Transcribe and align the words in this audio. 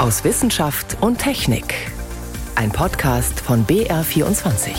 aus 0.00 0.24
Wissenschaft 0.24 0.96
und 1.02 1.18
Technik. 1.18 1.74
Ein 2.54 2.72
Podcast 2.72 3.38
von 3.38 3.66
BR24. 3.66 4.70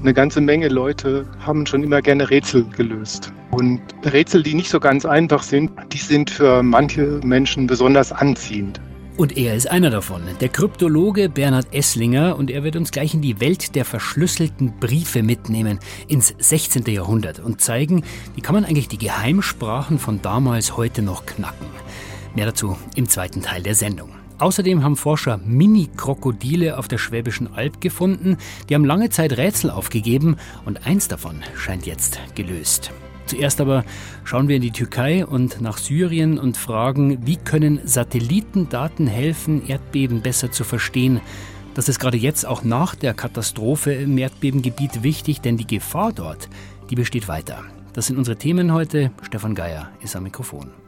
Eine 0.00 0.14
ganze 0.14 0.40
Menge 0.40 0.68
Leute 0.68 1.26
haben 1.40 1.66
schon 1.66 1.82
immer 1.82 2.00
gerne 2.00 2.30
Rätsel 2.30 2.64
gelöst. 2.64 3.30
Und 3.50 3.82
Rätsel, 4.10 4.42
die 4.42 4.54
nicht 4.54 4.70
so 4.70 4.80
ganz 4.80 5.04
einfach 5.04 5.42
sind, 5.42 5.70
die 5.92 5.98
sind 5.98 6.30
für 6.30 6.62
manche 6.62 7.20
Menschen 7.22 7.66
besonders 7.66 8.10
anziehend. 8.10 8.80
Und 9.20 9.36
er 9.36 9.54
ist 9.54 9.70
einer 9.70 9.90
davon, 9.90 10.22
der 10.40 10.48
Kryptologe 10.48 11.28
Bernhard 11.28 11.74
Esslinger, 11.74 12.38
und 12.38 12.50
er 12.50 12.64
wird 12.64 12.76
uns 12.76 12.90
gleich 12.90 13.12
in 13.12 13.20
die 13.20 13.38
Welt 13.38 13.74
der 13.74 13.84
verschlüsselten 13.84 14.80
Briefe 14.80 15.22
mitnehmen, 15.22 15.78
ins 16.08 16.34
16. 16.38 16.86
Jahrhundert 16.86 17.38
und 17.38 17.60
zeigen, 17.60 18.02
wie 18.34 18.40
kann 18.40 18.54
man 18.54 18.64
eigentlich 18.64 18.88
die 18.88 18.96
Geheimsprachen 18.96 19.98
von 19.98 20.22
damals 20.22 20.78
heute 20.78 21.02
noch 21.02 21.26
knacken. 21.26 21.66
Mehr 22.34 22.46
dazu 22.46 22.78
im 22.96 23.10
zweiten 23.10 23.42
Teil 23.42 23.62
der 23.62 23.74
Sendung. 23.74 24.08
Außerdem 24.38 24.82
haben 24.82 24.96
Forscher 24.96 25.36
Mini-Krokodile 25.44 26.78
auf 26.78 26.88
der 26.88 26.96
Schwäbischen 26.96 27.52
Alb 27.52 27.82
gefunden. 27.82 28.38
Die 28.70 28.74
haben 28.74 28.86
lange 28.86 29.10
Zeit 29.10 29.36
Rätsel 29.36 29.68
aufgegeben 29.68 30.38
und 30.64 30.86
eins 30.86 31.08
davon 31.08 31.42
scheint 31.56 31.84
jetzt 31.84 32.18
gelöst. 32.34 32.90
Zuerst 33.30 33.60
aber 33.60 33.84
schauen 34.24 34.48
wir 34.48 34.56
in 34.56 34.62
die 34.62 34.72
Türkei 34.72 35.24
und 35.24 35.60
nach 35.60 35.78
Syrien 35.78 36.36
und 36.36 36.56
fragen, 36.56 37.24
wie 37.24 37.36
können 37.36 37.78
Satellitendaten 37.84 39.06
helfen, 39.06 39.68
Erdbeben 39.68 40.20
besser 40.20 40.50
zu 40.50 40.64
verstehen? 40.64 41.20
Das 41.74 41.88
ist 41.88 42.00
gerade 42.00 42.16
jetzt 42.16 42.44
auch 42.44 42.64
nach 42.64 42.96
der 42.96 43.14
Katastrophe 43.14 43.92
im 43.92 44.18
Erdbebengebiet 44.18 45.04
wichtig, 45.04 45.40
denn 45.40 45.56
die 45.56 45.66
Gefahr 45.68 46.12
dort, 46.12 46.48
die 46.90 46.96
besteht 46.96 47.28
weiter. 47.28 47.62
Das 47.92 48.08
sind 48.08 48.18
unsere 48.18 48.36
Themen 48.36 48.72
heute. 48.72 49.12
Stefan 49.22 49.54
Geier 49.54 49.90
ist 50.02 50.16
am 50.16 50.24
Mikrofon. 50.24 50.79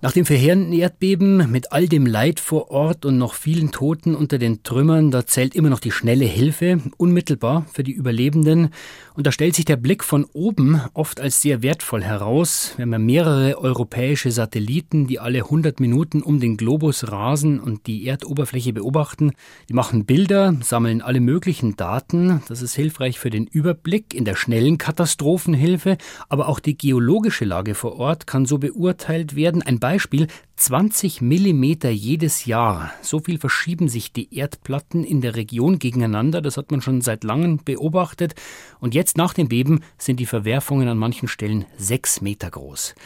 Nach 0.00 0.12
dem 0.12 0.24
verheerenden 0.24 0.72
Erdbeben 0.74 1.50
mit 1.50 1.72
all 1.72 1.88
dem 1.88 2.06
Leid 2.06 2.38
vor 2.38 2.70
Ort 2.70 3.04
und 3.04 3.18
noch 3.18 3.34
vielen 3.34 3.72
Toten 3.72 4.14
unter 4.14 4.38
den 4.38 4.62
Trümmern, 4.62 5.10
da 5.10 5.26
zählt 5.26 5.56
immer 5.56 5.70
noch 5.70 5.80
die 5.80 5.90
schnelle 5.90 6.24
Hilfe, 6.24 6.80
unmittelbar 6.98 7.66
für 7.72 7.82
die 7.82 7.94
Überlebenden. 7.94 8.68
Und 9.14 9.26
da 9.26 9.32
stellt 9.32 9.56
sich 9.56 9.64
der 9.64 9.74
Blick 9.74 10.04
von 10.04 10.24
oben 10.32 10.80
oft 10.94 11.20
als 11.20 11.42
sehr 11.42 11.64
wertvoll 11.64 12.04
heraus. 12.04 12.74
Wir 12.76 12.84
haben 12.84 13.04
mehrere 13.04 13.58
europäische 13.58 14.30
Satelliten, 14.30 15.08
die 15.08 15.18
alle 15.18 15.38
100 15.40 15.80
Minuten 15.80 16.22
um 16.22 16.38
den 16.38 16.56
Globus 16.56 17.10
rasen 17.10 17.58
und 17.58 17.88
die 17.88 18.06
Erdoberfläche 18.06 18.72
beobachten. 18.72 19.32
Die 19.68 19.74
machen 19.74 20.04
Bilder, 20.04 20.54
sammeln 20.60 21.02
alle 21.02 21.18
möglichen 21.18 21.74
Daten. 21.74 22.40
Das 22.46 22.62
ist 22.62 22.76
hilfreich 22.76 23.18
für 23.18 23.30
den 23.30 23.48
Überblick 23.48 24.14
in 24.14 24.24
der 24.24 24.36
schnellen 24.36 24.78
Katastrophenhilfe. 24.78 25.98
Aber 26.28 26.46
auch 26.46 26.60
die 26.60 26.78
geologische 26.78 27.44
Lage 27.44 27.74
vor 27.74 27.96
Ort 27.96 28.28
kann 28.28 28.46
so 28.46 28.58
beurteilt 28.58 29.34
werden. 29.34 29.62
Ein 29.62 29.80
Beispiel 29.88 30.26
20 30.56 31.22
Millimeter 31.22 31.88
jedes 31.88 32.44
Jahr. 32.44 32.92
So 33.00 33.20
viel 33.20 33.38
verschieben 33.38 33.88
sich 33.88 34.12
die 34.12 34.36
Erdplatten 34.36 35.02
in 35.02 35.22
der 35.22 35.34
Region 35.34 35.78
gegeneinander. 35.78 36.42
Das 36.42 36.58
hat 36.58 36.70
man 36.70 36.82
schon 36.82 37.00
seit 37.00 37.24
langem 37.24 37.64
beobachtet. 37.64 38.34
Und 38.80 38.94
jetzt 38.94 39.16
nach 39.16 39.32
dem 39.32 39.48
Beben 39.48 39.80
sind 39.96 40.20
die 40.20 40.26
Verwerfungen 40.26 40.88
an 40.88 40.98
manchen 40.98 41.26
Stellen 41.26 41.64
sechs 41.78 42.20
Meter 42.20 42.50
groß. 42.50 42.96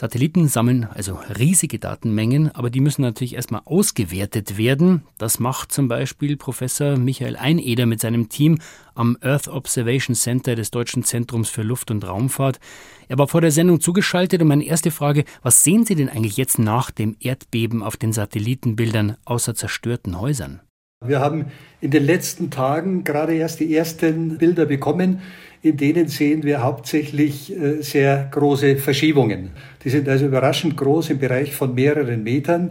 Satelliten 0.00 0.46
sammeln 0.46 0.84
also 0.84 1.18
riesige 1.40 1.80
Datenmengen, 1.80 2.54
aber 2.54 2.70
die 2.70 2.78
müssen 2.78 3.02
natürlich 3.02 3.34
erstmal 3.34 3.62
ausgewertet 3.64 4.56
werden. 4.56 5.02
Das 5.18 5.40
macht 5.40 5.72
zum 5.72 5.88
Beispiel 5.88 6.36
Professor 6.36 6.96
Michael 6.96 7.34
Eineder 7.34 7.84
mit 7.84 8.00
seinem 8.00 8.28
Team 8.28 8.60
am 8.94 9.18
Earth 9.22 9.48
Observation 9.48 10.14
Center 10.14 10.54
des 10.54 10.70
Deutschen 10.70 11.02
Zentrums 11.02 11.48
für 11.48 11.62
Luft- 11.62 11.90
und 11.90 12.06
Raumfahrt. 12.06 12.60
Er 13.08 13.18
war 13.18 13.26
vor 13.26 13.40
der 13.40 13.50
Sendung 13.50 13.80
zugeschaltet 13.80 14.40
und 14.40 14.46
meine 14.46 14.66
erste 14.66 14.92
Frage, 14.92 15.24
was 15.42 15.64
sehen 15.64 15.84
Sie 15.84 15.96
denn 15.96 16.08
eigentlich 16.08 16.36
jetzt 16.36 16.60
nach 16.60 16.92
dem 16.92 17.16
Erdbeben 17.18 17.82
auf 17.82 17.96
den 17.96 18.12
Satellitenbildern 18.12 19.16
außer 19.24 19.56
zerstörten 19.56 20.20
Häusern? 20.20 20.60
Wir 21.06 21.20
haben 21.20 21.46
in 21.80 21.90
den 21.90 22.04
letzten 22.04 22.50
Tagen 22.50 23.04
gerade 23.04 23.34
erst 23.34 23.60
die 23.60 23.74
ersten 23.74 24.36
Bilder 24.36 24.66
bekommen 24.66 25.20
in 25.62 25.76
denen 25.76 26.08
sehen 26.08 26.44
wir 26.44 26.62
hauptsächlich 26.62 27.54
äh, 27.54 27.82
sehr 27.82 28.28
große 28.30 28.76
Verschiebungen. 28.76 29.50
Die 29.84 29.90
sind 29.90 30.08
also 30.08 30.26
überraschend 30.26 30.76
groß 30.76 31.10
im 31.10 31.18
Bereich 31.18 31.54
von 31.54 31.74
mehreren 31.74 32.22
Metern. 32.22 32.70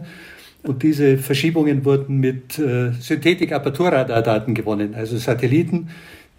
Und 0.62 0.82
diese 0.82 1.18
Verschiebungen 1.18 1.84
wurden 1.84 2.18
mit 2.18 2.58
äh, 2.58 2.92
Synthetik-Aperturradardaten 2.92 4.54
gewonnen, 4.54 4.94
also 4.94 5.16
Satelliten, 5.18 5.90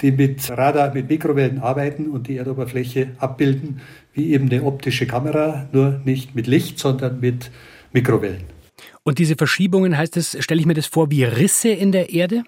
die 0.01 0.11
mit 0.11 0.49
Radar, 0.49 0.93
mit 0.93 1.09
Mikrowellen 1.09 1.59
arbeiten 1.59 2.07
und 2.07 2.27
die 2.27 2.37
Erdoberfläche 2.37 3.11
abbilden, 3.17 3.81
wie 4.13 4.33
eben 4.33 4.49
eine 4.49 4.63
optische 4.63 5.05
Kamera, 5.05 5.67
nur 5.71 6.01
nicht 6.03 6.35
mit 6.35 6.47
Licht, 6.47 6.79
sondern 6.79 7.19
mit 7.19 7.51
Mikrowellen. 7.93 8.58
Und 9.03 9.17
diese 9.17 9.35
Verschiebungen, 9.35 9.97
heißt 9.97 10.17
es, 10.17 10.37
stelle 10.39 10.59
ich 10.59 10.65
mir 10.65 10.73
das 10.73 10.85
vor 10.85 11.09
wie 11.09 11.23
Risse 11.23 11.69
in 11.69 11.91
der 11.91 12.11
Erde? 12.11 12.43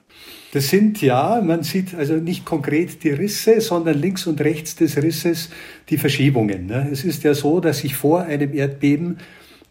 Das 0.51 0.69
sind 0.69 1.01
ja, 1.01 1.41
man 1.43 1.63
sieht 1.63 1.95
also 1.95 2.15
nicht 2.15 2.45
konkret 2.45 3.03
die 3.03 3.09
Risse, 3.09 3.61
sondern 3.61 3.99
links 3.99 4.27
und 4.27 4.41
rechts 4.41 4.75
des 4.75 4.97
Risses 4.97 5.49
die 5.89 5.97
Verschiebungen. 5.97 6.67
Ne? 6.67 6.89
Es 6.91 7.03
ist 7.05 7.23
ja 7.23 7.33
so, 7.33 7.59
dass 7.61 7.79
sich 7.79 7.95
vor 7.95 8.23
einem 8.23 8.53
Erdbeben 8.53 9.17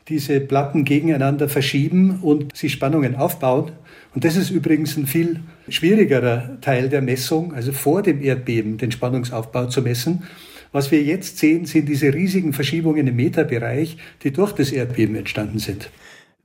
diese 0.09 0.41
Platten 0.41 0.85
gegeneinander 0.85 1.49
verschieben 1.49 2.19
und 2.23 2.57
sich 2.57 2.73
Spannungen 2.73 3.15
aufbauen. 3.15 3.73
Und 4.15 4.25
das 4.25 4.37
ist 4.37 4.51
übrigens 4.51 4.97
ein 4.97 5.07
viel 5.07 5.41
schwierigerer 5.69 6.61
Teil 6.61 6.89
der 6.89 7.03
Messung, 7.03 7.55
also 7.55 7.73
vor 7.73 8.03
dem 8.03 8.21
Erdbeben 8.21 8.77
den 8.77 8.91
Spannungsaufbau 8.91 9.67
zu 9.67 9.83
messen. 9.83 10.25
Was 10.73 10.91
wir 10.91 11.03
jetzt 11.03 11.39
sehen, 11.39 11.65
sind 11.67 11.89
diese 11.89 12.13
riesigen 12.13 12.53
Verschiebungen 12.53 13.07
im 13.07 13.17
Meterbereich, 13.17 13.97
die 14.23 14.33
durch 14.33 14.53
das 14.53 14.73
Erdbeben 14.73 15.15
entstanden 15.17 15.59
sind. 15.59 15.91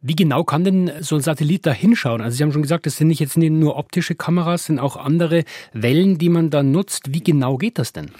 Wie 0.02 0.16
genau 0.16 0.44
kann 0.44 0.64
denn 0.64 0.92
so 1.00 1.16
ein 1.16 1.22
Satellit 1.22 1.66
da 1.66 1.72
hinschauen? 1.72 2.22
Also 2.22 2.38
Sie 2.38 2.44
haben 2.44 2.52
schon 2.52 2.62
gesagt, 2.62 2.86
das 2.86 2.98
sind 2.98 3.08
nicht 3.08 3.20
jetzt 3.20 3.38
nur 3.38 3.78
optische 3.78 4.16
Kameras, 4.16 4.66
sind 4.66 4.80
auch 4.80 4.98
andere 4.98 5.44
Wellen, 5.74 6.18
die 6.18 6.30
man 6.30 6.50
da 6.50 6.64
nutzt. 6.64 7.14
Wie 7.14 7.24
genau 7.24 7.58
geht 7.58 7.80
das 7.80 7.92
denn? 7.92 8.12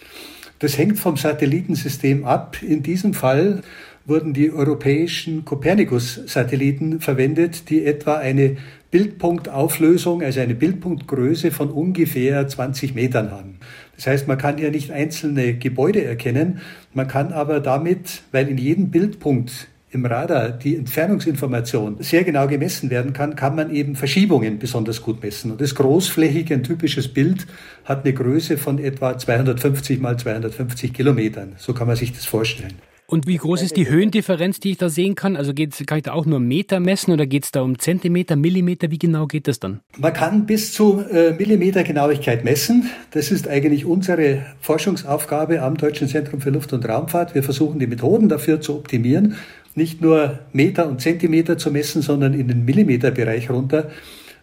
Das 0.59 0.78
hängt 0.78 0.97
vom 0.97 1.18
Satellitensystem 1.18 2.25
ab. 2.25 2.58
In 2.63 2.81
diesem 2.81 3.13
Fall 3.13 3.62
wurden 4.06 4.34
die 4.34 4.52
europäischen 4.52 5.46
Copernicus-Satelliten 5.46 7.02
verwendet, 7.02 7.69
die 7.69 7.86
etwa 7.86 8.18
eine 8.18 8.57
Bildpunktauflösung, 8.92 10.22
also 10.22 10.40
eine 10.40 10.56
Bildpunktgröße 10.56 11.52
von 11.52 11.69
ungefähr 11.69 12.47
20 12.47 12.96
Metern 12.96 13.31
haben. 13.31 13.59
Das 13.96 14.07
heißt, 14.07 14.28
man 14.28 14.38
kann 14.38 14.57
ja 14.57 14.69
nicht 14.69 14.92
einzelne 14.92 15.56
Gebäude 15.56 16.03
erkennen, 16.03 16.62
man 16.94 17.07
kann 17.07 17.34
aber 17.34 17.59
damit, 17.59 18.22
weil 18.31 18.47
in 18.47 18.57
jedem 18.57 18.92
Bildpunkt 18.92 19.68
im 19.95 20.06
Radar 20.06 20.50
die 20.50 20.75
Entfernungsinformation 20.75 21.97
sehr 22.01 22.23
genau 22.23 22.47
gemessen 22.47 22.91
werden 22.91 23.13
kann, 23.13 23.35
kann 23.35 23.56
man 23.56 23.73
eben 23.73 23.95
Verschiebungen 23.95 24.59
besonders 24.59 25.01
gut 25.01 25.23
messen. 25.23 25.51
Und 25.51 25.61
das 25.61 25.73
großflächige, 25.73 26.53
ein 26.53 26.63
typisches 26.63 27.07
Bild, 27.07 27.47
hat 27.85 28.06
eine 28.06 28.13
Größe 28.13 28.57
von 28.57 28.78
etwa 28.78 29.17
250 29.17 30.00
mal 30.00 30.17
250 30.17 30.94
Kilometern. 30.94 31.53
So 31.57 31.73
kann 31.73 31.88
man 31.88 31.95
sich 31.95 32.13
das 32.13 32.25
vorstellen. 32.25 32.75
Und 33.07 33.28
wie 33.28 33.38
groß 33.38 33.61
ist 33.61 33.78
die 33.78 33.88
Höhendifferenz, 33.88 34.59
die 34.59 34.72
ich 34.72 34.78
da 34.78 34.89
sehen 34.89 35.13
kann? 35.13 35.35
Also 35.35 35.53
geht's, 35.53 35.83
kann 35.85 36.00
ich 36.00 36.06
da 36.06 36.13
auch 36.13 36.25
nur 36.25 36.39
Meter 36.39 36.79
messen 36.79 37.13
oder 37.13 37.27
geht 37.27 37.44
es 37.44 37.51
da 37.51 37.62
um 37.62 37.77
Zentimeter, 37.77 38.35
Millimeter? 38.35 38.89
Wie 38.89 38.97
genau 38.97 39.27
geht 39.27 39.47
das 39.47 39.59
dann? 39.59 39.81
Man 39.97 40.12
kann 40.12 40.47
bis 40.47 40.73
zu 40.73 41.01
äh, 41.12 41.33
Millimeter 41.33 41.83
Genauigkeit 41.83 42.44
messen. 42.44 42.89
Das 43.12 43.29
ist 43.29 43.47
eigentlich 43.47 43.85
unsere 43.85 44.44
Forschungsaufgabe 44.59 45.62
am 45.62 45.77
Deutschen 45.77 46.07
Zentrum 46.07 46.41
für 46.41 46.50
Luft- 46.50 46.73
und 46.73 46.88
Raumfahrt. 46.89 47.35
Wir 47.35 47.44
versuchen 47.44 47.77
die 47.77 47.85
Methoden 47.85 48.27
dafür 48.27 48.59
zu 48.59 48.75
optimieren 48.75 49.35
nicht 49.75 50.02
nur 50.02 50.40
Meter 50.53 50.88
und 50.88 51.02
Zentimeter 51.02 51.58
zu 51.58 51.72
messen, 51.72 52.02
sondern 52.02 52.34
in 52.34 52.47
den 52.47 52.66
Millimeterbereich 52.66 53.50
runter. 53.50 53.90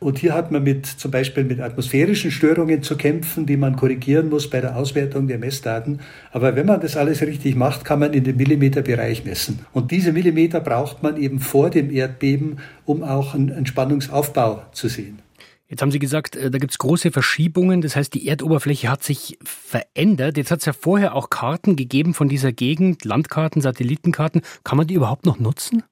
Und 0.02 0.18
hier 0.18 0.34
hat 0.34 0.50
man 0.50 0.64
mit, 0.64 0.84
zum 0.84 1.12
Beispiel 1.12 1.44
mit 1.44 1.60
atmosphärischen 1.60 2.32
Störungen 2.32 2.82
zu 2.82 2.96
kämpfen, 2.96 3.46
die 3.46 3.56
man 3.56 3.76
korrigieren 3.76 4.28
muss 4.28 4.50
bei 4.50 4.60
der 4.60 4.76
Auswertung 4.76 5.28
der 5.28 5.38
Messdaten. 5.38 6.00
Aber 6.32 6.56
wenn 6.56 6.66
man 6.66 6.80
das 6.80 6.96
alles 6.96 7.22
richtig 7.22 7.54
macht, 7.54 7.84
kann 7.84 8.00
man 8.00 8.12
in 8.12 8.24
den 8.24 8.36
Millimeterbereich 8.36 9.24
messen. 9.24 9.60
Und 9.72 9.92
diese 9.92 10.12
Millimeter 10.12 10.60
braucht 10.60 11.04
man 11.04 11.16
eben 11.16 11.38
vor 11.38 11.70
dem 11.70 11.90
Erdbeben, 11.90 12.58
um 12.84 13.04
auch 13.04 13.34
einen 13.34 13.64
Spannungsaufbau 13.64 14.62
zu 14.72 14.88
sehen. 14.88 15.20
Jetzt 15.72 15.80
haben 15.80 15.90
Sie 15.90 15.98
gesagt, 15.98 16.36
äh, 16.36 16.50
da 16.50 16.58
gibt 16.58 16.72
es 16.72 16.78
große 16.78 17.10
Verschiebungen. 17.12 17.80
Das 17.80 17.96
heißt, 17.96 18.12
die 18.12 18.28
Erdoberfläche 18.28 18.90
hat 18.90 19.02
sich 19.02 19.38
verändert. 19.42 20.36
Jetzt 20.36 20.50
hat 20.50 20.58
es 20.58 20.66
ja 20.66 20.74
vorher 20.74 21.14
auch 21.14 21.30
Karten 21.30 21.76
gegeben 21.76 22.12
von 22.12 22.28
dieser 22.28 22.52
Gegend, 22.52 23.06
Landkarten, 23.06 23.62
Satellitenkarten. 23.62 24.42
Kann 24.64 24.76
man 24.76 24.86
die 24.86 24.92
überhaupt 24.92 25.24
noch 25.24 25.38
nutzen? 25.38 25.82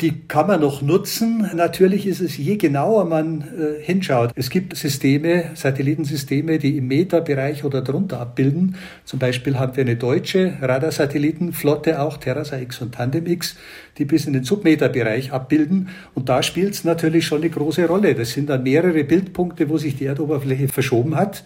Die 0.00 0.20
kann 0.28 0.46
man 0.46 0.60
noch 0.60 0.80
nutzen. 0.80 1.50
Natürlich 1.56 2.06
ist 2.06 2.20
es, 2.20 2.36
je 2.36 2.56
genauer 2.56 3.04
man 3.04 3.40
äh, 3.40 3.82
hinschaut. 3.82 4.30
Es 4.36 4.48
gibt 4.48 4.76
Systeme, 4.76 5.50
Satellitensysteme, 5.54 6.58
die 6.58 6.76
im 6.76 6.86
Meterbereich 6.86 7.64
oder 7.64 7.82
drunter 7.82 8.20
abbilden. 8.20 8.76
Zum 9.04 9.18
Beispiel 9.18 9.58
haben 9.58 9.74
wir 9.76 9.82
eine 9.82 9.96
deutsche 9.96 10.58
Radarsatellitenflotte, 10.60 12.00
auch 12.00 12.18
TerraSat 12.18 12.62
X 12.62 12.80
und 12.80 12.94
Tandem 12.94 13.26
X, 13.26 13.56
die 13.96 14.04
bis 14.04 14.26
in 14.26 14.34
den 14.34 14.44
Submeterbereich 14.44 15.32
abbilden. 15.32 15.88
Und 16.14 16.28
da 16.28 16.42
spielt 16.44 16.74
es 16.74 16.84
natürlich 16.84 17.26
schon 17.26 17.40
eine 17.40 17.50
große 17.50 17.86
Rolle. 17.86 18.14
Das 18.14 18.30
sind 18.30 18.50
dann 18.50 18.62
mehrere 18.62 19.02
Bildpunkte, 19.02 19.68
wo 19.68 19.78
sich 19.78 19.96
die 19.96 20.04
Erdoberfläche 20.04 20.68
verschoben 20.68 21.16
hat. 21.16 21.42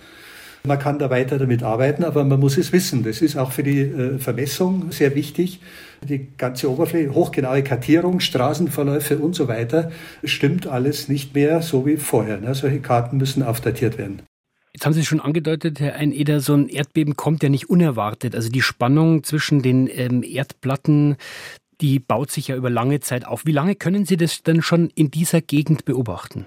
Man 0.64 0.78
kann 0.78 1.00
da 1.00 1.10
weiter 1.10 1.38
damit 1.38 1.64
arbeiten, 1.64 2.04
aber 2.04 2.24
man 2.24 2.38
muss 2.38 2.56
es 2.56 2.72
wissen. 2.72 3.02
Das 3.02 3.20
ist 3.20 3.36
auch 3.36 3.50
für 3.50 3.64
die 3.64 3.80
äh, 3.80 4.18
Vermessung 4.18 4.92
sehr 4.92 5.14
wichtig. 5.16 5.60
Die 6.08 6.28
ganze 6.38 6.70
Oberfläche, 6.70 7.12
hochgenaue 7.14 7.64
Kartierung, 7.64 8.20
Straßenverläufe 8.20 9.18
und 9.18 9.34
so 9.34 9.48
weiter, 9.48 9.90
stimmt 10.22 10.68
alles 10.68 11.08
nicht 11.08 11.34
mehr 11.34 11.62
so 11.62 11.84
wie 11.84 11.96
vorher. 11.96 12.38
Ne? 12.38 12.54
Solche 12.54 12.80
Karten 12.80 13.16
müssen 13.16 13.42
aufdatiert 13.42 13.98
werden. 13.98 14.22
Jetzt 14.72 14.86
haben 14.86 14.94
Sie 14.94 15.04
schon 15.04 15.20
angedeutet, 15.20 15.80
Herr 15.80 15.96
Eineder, 15.96 16.40
so 16.40 16.54
ein 16.54 16.68
Erdbeben 16.68 17.14
kommt 17.14 17.42
ja 17.42 17.48
nicht 17.48 17.68
unerwartet. 17.68 18.34
Also 18.34 18.48
die 18.48 18.62
Spannung 18.62 19.22
zwischen 19.22 19.62
den 19.62 19.88
ähm, 19.92 20.22
Erdplatten, 20.22 21.16
die 21.80 21.98
baut 21.98 22.30
sich 22.30 22.48
ja 22.48 22.56
über 22.56 22.70
lange 22.70 23.00
Zeit 23.00 23.26
auf. 23.26 23.44
Wie 23.44 23.52
lange 23.52 23.74
können 23.74 24.06
Sie 24.06 24.16
das 24.16 24.42
denn 24.42 24.62
schon 24.62 24.90
in 24.94 25.10
dieser 25.10 25.40
Gegend 25.40 25.84
beobachten? 25.84 26.46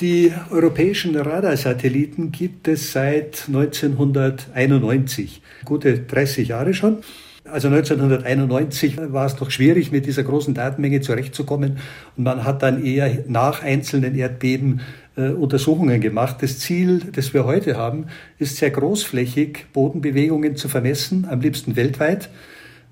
Die 0.00 0.32
europäischen 0.50 1.14
Radarsatelliten 1.14 2.32
gibt 2.32 2.68
es 2.68 2.92
seit 2.92 3.44
1991, 3.48 5.42
gute 5.66 5.98
30 5.98 6.48
Jahre 6.48 6.72
schon. 6.72 7.00
Also 7.44 7.68
1991 7.68 8.96
war 9.12 9.26
es 9.26 9.36
doch 9.36 9.50
schwierig, 9.50 9.92
mit 9.92 10.06
dieser 10.06 10.22
großen 10.22 10.54
Datenmenge 10.54 11.02
zurechtzukommen. 11.02 11.76
Und 12.16 12.24
man 12.24 12.44
hat 12.44 12.62
dann 12.62 12.82
eher 12.82 13.24
nach 13.28 13.62
einzelnen 13.62 14.14
Erdbeben 14.14 14.80
äh, 15.16 15.28
Untersuchungen 15.28 16.00
gemacht. 16.00 16.36
Das 16.40 16.58
Ziel, 16.60 17.02
das 17.12 17.34
wir 17.34 17.44
heute 17.44 17.76
haben, 17.76 18.06
ist 18.38 18.56
sehr 18.56 18.70
großflächig 18.70 19.66
Bodenbewegungen 19.74 20.56
zu 20.56 20.70
vermessen, 20.70 21.26
am 21.28 21.42
liebsten 21.42 21.76
weltweit. 21.76 22.30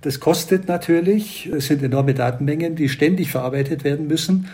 Das 0.02 0.20
kostet 0.20 0.68
natürlich, 0.68 1.46
es 1.46 1.68
sind 1.68 1.82
enorme 1.82 2.12
Datenmengen, 2.12 2.76
die 2.76 2.90
ständig 2.90 3.30
verarbeitet 3.30 3.82
werden 3.82 4.08
müssen. 4.08 4.48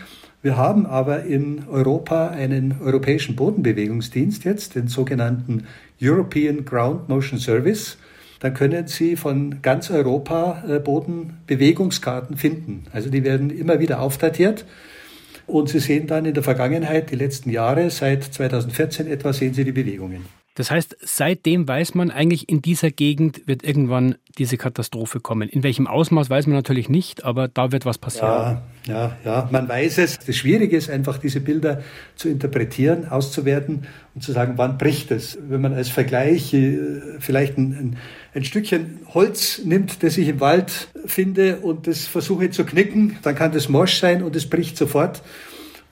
Wir 0.45 0.57
haben 0.57 0.85
aber 0.85 1.23
in 1.23 1.63
Europa 1.71 2.27
einen 2.27 2.75
europäischen 2.79 3.35
Bodenbewegungsdienst 3.35 4.43
jetzt, 4.43 4.75
den 4.75 4.87
sogenannten 4.87 5.65
European 5.99 6.65
Ground 6.65 7.09
Motion 7.09 7.39
Service. 7.39 7.97
Dann 8.41 8.53
können 8.53 8.85
Sie 8.85 9.15
von 9.15 9.63
ganz 9.63 9.89
Europa 9.89 10.63
äh, 10.67 10.77
Bodenbewegungskarten 10.77 12.37
finden. 12.37 12.83
Also 12.93 13.09
die 13.09 13.23
werden 13.23 13.49
immer 13.49 13.79
wieder 13.79 13.99
aufdatiert. 13.99 14.65
Und 15.47 15.69
Sie 15.69 15.79
sehen 15.79 16.05
dann 16.05 16.25
in 16.25 16.35
der 16.35 16.43
Vergangenheit, 16.43 17.09
die 17.09 17.15
letzten 17.15 17.49
Jahre, 17.49 17.89
seit 17.89 18.23
2014 18.23 19.07
etwa, 19.07 19.33
sehen 19.33 19.55
Sie 19.55 19.63
die 19.63 19.71
Bewegungen. 19.71 20.25
Das 20.55 20.71
heißt, 20.71 20.95
seitdem 21.01 21.67
weiß 21.67 21.95
man 21.95 22.11
eigentlich, 22.11 22.47
in 22.47 22.61
dieser 22.61 22.89
Gegend 22.89 23.45
wird 23.45 23.63
irgendwann 23.63 24.15
diese 24.37 24.55
Katastrophe 24.55 25.19
kommen. 25.19 25.49
In 25.49 25.63
welchem 25.63 25.85
Ausmaß 25.85 26.29
weiß 26.29 26.47
man 26.47 26.55
natürlich 26.55 26.87
nicht, 26.87 27.25
aber 27.25 27.49
da 27.49 27.73
wird 27.73 27.85
was 27.85 27.97
passieren. 27.97 28.61
Ja, 28.87 28.87
ja, 28.87 29.17
ja, 29.25 29.49
man 29.51 29.67
weiß 29.67 29.97
es. 29.97 30.17
Das 30.19 30.35
Schwierige 30.37 30.77
ist 30.77 30.89
einfach, 30.89 31.17
diese 31.17 31.41
Bilder 31.41 31.83
zu 32.15 32.29
interpretieren, 32.29 33.09
auszuwerten 33.09 33.85
und 34.13 34.21
zu 34.21 34.31
sagen, 34.31 34.53
wann 34.55 34.77
bricht 34.77 35.11
es. 35.11 35.37
Wenn 35.45 35.59
man 35.59 35.73
als 35.73 35.89
Vergleich 35.89 36.53
äh, 36.53 36.77
vielleicht 37.19 37.57
ein, 37.57 37.97
ein, 38.33 38.43
Stückchen 38.45 38.99
Holz 39.13 39.61
nimmt, 39.65 40.03
das 40.03 40.17
ich 40.17 40.29
im 40.29 40.39
Wald 40.39 40.87
finde 41.05 41.57
und 41.57 41.85
das 41.87 42.05
versuche 42.05 42.49
zu 42.49 42.63
knicken, 42.63 43.17
dann 43.23 43.35
kann 43.35 43.51
das 43.51 43.67
morsch 43.67 43.99
sein 43.99 44.23
und 44.23 44.37
es 44.37 44.49
bricht 44.49 44.77
sofort 44.77 45.21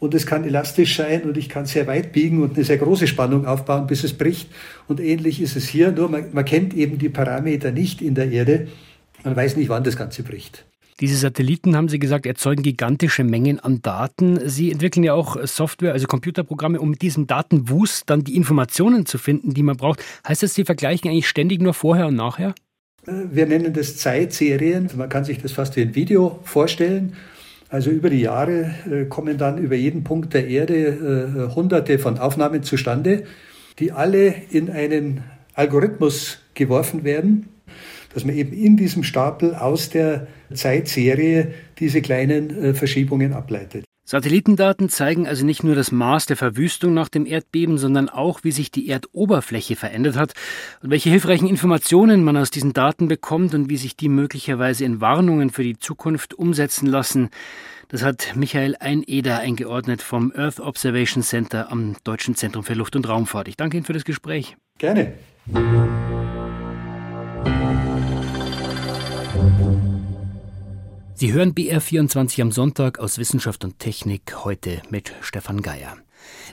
und 0.04 0.14
es 0.14 0.26
kann 0.26 0.44
elastisch 0.44 0.98
sein 0.98 1.22
und 1.24 1.38
ich 1.38 1.48
kann 1.48 1.66
sehr 1.66 1.88
weit 1.88 2.12
biegen 2.12 2.44
und 2.44 2.56
eine 2.56 2.66
sehr 2.66 2.78
große 2.78 3.08
Spannung 3.08 3.46
aufbauen, 3.46 3.88
bis 3.88 4.04
es 4.04 4.12
bricht. 4.12 4.50
Und 4.90 5.00
ähnlich 5.00 5.42
ist 5.42 5.56
es 5.56 5.66
hier, 5.66 5.94
nur 5.94 6.10
man, 6.10 6.26
man 6.34 6.44
kennt 6.44 6.74
eben 6.74 6.98
die 6.98 7.08
Parameter 7.08 7.72
nicht 7.72 8.02
in 8.02 8.14
der 8.14 8.30
Erde. 8.30 8.68
Man 9.24 9.34
weiß 9.34 9.56
nicht, 9.56 9.70
wann 9.70 9.86
das 9.86 9.96
Ganze 9.96 10.24
bricht. 10.24 10.66
Diese 11.00 11.16
Satelliten, 11.16 11.78
haben 11.78 11.88
Sie 11.88 12.00
gesagt, 12.00 12.26
erzeugen 12.26 12.64
gigantische 12.64 13.24
Mengen 13.24 13.62
an 13.62 13.82
Daten. 13.82 14.42
Sie 14.50 14.74
entwickeln 14.74 15.06
ja 15.06 15.14
auch 15.14 15.38
Software, 15.48 15.94
also 15.94 16.06
Computerprogramme, 16.06 16.82
um 16.82 16.90
mit 16.90 17.02
diesem 17.02 17.26
Datenwust 17.26 18.10
dann 18.10 18.26
die 18.26 18.36
Informationen 18.36 19.06
zu 19.06 19.18
finden, 19.18 19.54
die 19.54 19.64
man 19.64 19.78
braucht. 19.78 20.04
Heißt 20.28 20.44
das, 20.44 20.54
Sie 20.54 20.66
vergleichen 20.66 21.10
eigentlich 21.10 21.30
ständig 21.30 21.62
nur 21.62 21.74
vorher 21.74 22.08
und 22.08 22.16
nachher? 22.16 22.54
Äh, 23.08 23.12
wir 23.32 23.46
nennen 23.46 23.72
das 23.72 23.96
Zeitserien. 23.96 24.90
Man 24.98 25.08
kann 25.08 25.24
sich 25.24 25.42
das 25.42 25.54
fast 25.54 25.78
wie 25.78 25.82
ein 25.82 25.96
Video 25.96 26.42
vorstellen. 26.44 27.16
Also 27.74 27.90
über 27.90 28.12
die 28.12 28.22
Jahre 28.22 28.76
äh, 28.88 29.06
kommen 29.06 29.40
dann 29.40 29.58
über 29.58 29.74
jeden 29.74 30.04
Punkt 30.04 30.36
der 30.36 30.48
Erde 30.48 30.76
äh, 31.50 31.56
hunderte 31.56 31.98
von 31.98 32.20
Aufnahmen 32.20 32.62
zustande, 32.62 33.24
die 33.80 33.92
alle 33.92 34.32
in 34.52 34.70
einen 34.70 35.24
Algorithmus 35.56 36.38
geworfen 36.54 37.04
werden, 37.04 37.50
dass 38.14 38.26
man 38.26 38.36
eben 38.36 38.54
in 38.54 38.78
diesem 38.78 39.02
Stapel 39.02 39.56
aus 39.56 39.90
der 39.90 40.28
Zeitserie 40.54 41.52
diese 41.80 42.04
kleinen 42.04 42.52
äh, 42.64 42.74
Verschiebungen 42.76 43.34
ableitet. 43.34 43.86
Satellitendaten 44.06 44.90
zeigen 44.90 45.28
also 45.28 45.46
nicht 45.46 45.64
nur 45.64 45.76
das 45.76 45.92
Maß 45.92 46.26
der 46.26 46.36
Verwüstung 46.36 46.94
nach 46.94 47.08
dem 47.08 47.26
Erdbeben, 47.26 47.78
sondern 47.78 48.10
auch, 48.10 48.44
wie 48.44 48.52
sich 48.52 48.70
die 48.70 48.90
Erdoberfläche 48.90 49.78
verändert 49.78 50.18
hat 50.18 50.34
und 50.82 50.90
welche 50.90 51.10
hilfreichen 51.10 51.48
Informationen 51.48 52.24
man 52.24 52.36
aus 52.36 52.52
diesen 52.52 52.74
Daten 52.74 53.08
bekommt 53.08 53.54
und 53.54 53.70
wie 53.70 53.78
sich 53.78 53.96
die 53.96 54.10
möglicherweise 54.10 54.84
in 54.84 55.00
Warnungen 55.00 55.52
für 55.52 55.64
die 55.64 55.80
Zukunft 55.80 56.34
umsetzen 56.34 56.88
lassen. 56.88 57.30
Das 57.88 58.04
hat 58.04 58.36
Michael 58.36 58.76
Eineder 58.80 59.40
eingeordnet 59.40 60.02
vom 60.02 60.34
Earth 60.36 60.60
Observation 60.60 61.24
Center 61.24 61.72
am 61.72 61.96
Deutschen 62.04 62.36
Zentrum 62.36 62.64
für 62.64 62.74
Luft- 62.74 62.96
und 62.96 63.08
Raumfahrt. 63.08 63.48
Ich 63.48 63.56
danke 63.56 63.78
Ihnen 63.78 63.86
für 63.86 63.94
das 63.94 64.04
Gespräch. 64.04 64.58
Gerne. 64.80 65.14
Sie 71.16 71.32
hören 71.32 71.54
BR24 71.54 72.42
am 72.42 72.52
Sonntag 72.52 72.98
aus 72.98 73.20
Wissenschaft 73.20 73.64
und 73.64 73.78
Technik 73.78 74.44
heute 74.44 74.82
mit 74.90 75.14
Stefan 75.22 75.62
Geier. 75.62 75.96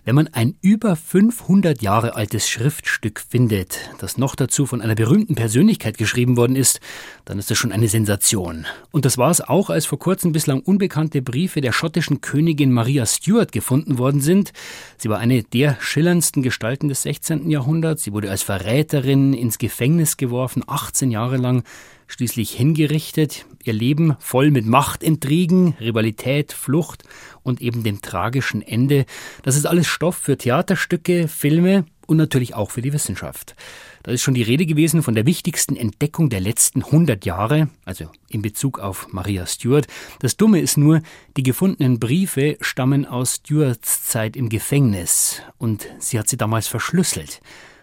Wenn 0.04 0.14
man 0.14 0.28
ein 0.28 0.56
über 0.60 0.96
500 0.96 1.80
Jahre 1.80 2.14
altes 2.14 2.48
Schriftstück 2.48 3.20
findet, 3.20 3.90
das 3.98 4.18
noch 4.18 4.34
dazu 4.34 4.66
von 4.66 4.82
einer 4.82 4.94
berühmten 4.94 5.34
Persönlichkeit 5.34 5.96
geschrieben 5.96 6.36
worden 6.36 6.56
ist, 6.56 6.80
dann 7.24 7.38
ist 7.38 7.50
das 7.50 7.56
schon 7.56 7.72
eine 7.72 7.88
Sensation. 7.88 8.66
Und 8.90 9.04
das 9.04 9.16
war 9.16 9.30
es 9.30 9.40
auch, 9.40 9.70
als 9.70 9.86
vor 9.86 9.98
kurzem 9.98 10.32
bislang 10.32 10.60
unbekannte 10.60 11.22
Briefe 11.22 11.60
der 11.60 11.72
schottischen 11.72 12.20
Königin 12.20 12.72
Maria 12.72 13.06
Stuart 13.06 13.52
gefunden 13.52 13.98
worden 13.98 14.20
sind. 14.20 14.52
Sie 14.98 15.08
war 15.08 15.18
eine 15.18 15.42
der 15.42 15.76
schillerndsten 15.80 16.42
Gestalten 16.42 16.88
des 16.88 17.02
16. 17.02 17.50
Jahrhunderts. 17.50 18.02
Sie 18.02 18.12
wurde 18.12 18.30
als 18.30 18.42
Verräterin 18.42 19.32
ins 19.32 19.58
Gefängnis 19.58 20.16
geworfen, 20.16 20.64
18 20.66 21.10
Jahre 21.10 21.36
lang 21.36 21.62
schließlich 22.10 22.50
hingerichtet, 22.50 23.46
ihr 23.64 23.72
Leben 23.72 24.16
voll 24.18 24.50
mit 24.50 24.66
Machtintrigen, 24.66 25.74
Rivalität, 25.80 26.52
Flucht 26.52 27.04
und 27.42 27.60
eben 27.60 27.82
dem 27.82 28.02
tragischen 28.02 28.62
Ende. 28.62 29.06
Das 29.42 29.56
ist 29.56 29.66
alles 29.66 29.86
Stoff 29.86 30.16
für 30.16 30.36
Theaterstücke, 30.36 31.28
Filme 31.28 31.84
und 32.06 32.16
natürlich 32.16 32.54
auch 32.54 32.70
für 32.70 32.82
die 32.82 32.92
Wissenschaft. 32.92 33.54
Da 34.02 34.10
ist 34.10 34.22
schon 34.22 34.34
die 34.34 34.42
Rede 34.42 34.66
gewesen 34.66 35.02
von 35.02 35.14
der 35.14 35.26
wichtigsten 35.26 35.76
Entdeckung 35.76 36.28
der 36.28 36.40
letzten 36.40 36.82
100 36.82 37.24
Jahre, 37.24 37.68
also 37.85 38.06
in 38.28 38.42
Bezug 38.42 38.80
auf 38.80 39.12
Maria 39.12 39.46
Stuart. 39.46 39.87
Das 40.18 40.37
Dumme 40.37 40.61
ist 40.61 40.76
nur, 40.76 41.02
die 41.37 41.42
gefundenen 41.42 42.00
Briefe 42.00 42.56
stammen 42.61 43.06
aus 43.06 43.37
Stuarts 43.37 44.04
Zeit 44.04 44.37
im 44.37 44.49
Gefängnis 44.49 45.42
und 45.58 45.87
sie 45.99 46.18
hat 46.18 46.28
sie 46.28 46.37
damals 46.37 46.66
verschlüsselt. 46.66 47.40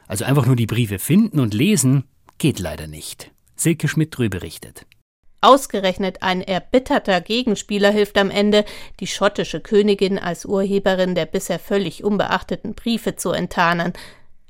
Also 0.08 0.25
einfach 0.25 0.46
nur 0.46 0.56
die 0.56 0.66
Briefe 0.66 1.00
finden 1.00 1.40
und 1.40 1.54
lesen 1.54 2.04
geht 2.38 2.60
leider 2.60 2.88
nicht. 2.88 3.32
Silke 3.58 3.88
Schmidt-Drü 3.88 4.30
berichtet. 4.30 4.86
Ausgerechnet 5.42 6.24
ein 6.24 6.42
erbitterter 6.42 7.22
Gegenspieler 7.22 7.92
hilft 7.92 8.18
am 8.18 8.32
Ende, 8.32 8.66
die 9.00 9.08
schottische 9.08 9.62
Königin 9.62 10.18
als 10.18 10.46
Urheberin 10.46 11.14
der 11.14 11.26
bisher 11.26 11.60
völlig 11.60 12.04
unbeachteten 12.04 12.74
Briefe 12.74 13.16
zu 13.16 13.32
enttarnen. 13.32 13.94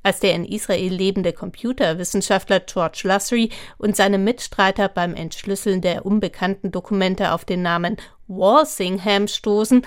Als 0.01 0.21
der 0.21 0.33
in 0.33 0.45
Israel 0.45 0.93
lebende 0.93 1.33
Computerwissenschaftler 1.33 2.61
George 2.61 3.01
Lussery 3.03 3.49
und 3.77 3.97
seine 3.97 4.17
Mitstreiter 4.17 4.87
beim 4.87 5.13
Entschlüsseln 5.13 5.81
der 5.81 6.05
unbekannten 6.05 6.71
Dokumente 6.71 7.33
auf 7.33 7.43
den 7.43 7.61
Namen 7.61 7.97
Walsingham 8.27 9.27
stoßen, 9.27 9.85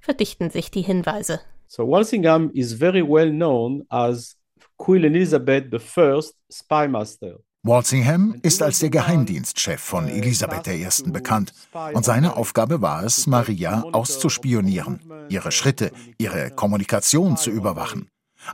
verdichten 0.00 0.48
sich 0.48 0.70
die 0.70 0.80
Hinweise. 0.80 1.40
So 1.66 1.86
Walsingham 1.86 2.50
is 2.54 2.72
very 2.72 3.06
well 3.06 3.30
known 3.30 3.84
as 3.90 4.38
Queen 4.78 5.04
Elizabeth 5.04 5.66
I 5.74 6.20
spymaster. 6.50 7.40
Walsingham 7.64 8.36
ist 8.42 8.62
als 8.62 8.78
der 8.78 8.90
Geheimdienstchef 8.90 9.80
von 9.80 10.08
Elisabeth 10.08 10.68
I. 10.68 11.10
bekannt 11.10 11.52
und 11.92 12.04
seine 12.04 12.36
Aufgabe 12.36 12.80
war 12.82 13.02
es, 13.02 13.26
Maria 13.26 13.82
auszuspionieren, 13.92 15.00
ihre 15.28 15.50
Schritte, 15.50 15.90
ihre 16.18 16.50
Kommunikation 16.50 17.36
zu 17.36 17.50
überwachen. 17.50 18.10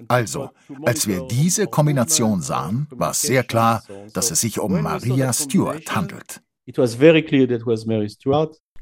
Also, 0.09 0.51
als 0.85 1.07
wir 1.07 1.27
diese 1.29 1.67
Kombination 1.67 2.41
sahen, 2.41 2.87
war 2.91 3.11
es 3.11 3.21
sehr 3.21 3.45
klar, 3.45 3.83
dass 4.15 4.31
es 4.31 4.41
sich 4.41 4.59
um 4.59 4.81
Maria 4.81 5.33
Stuart 5.35 5.95
handelt. 5.95 6.41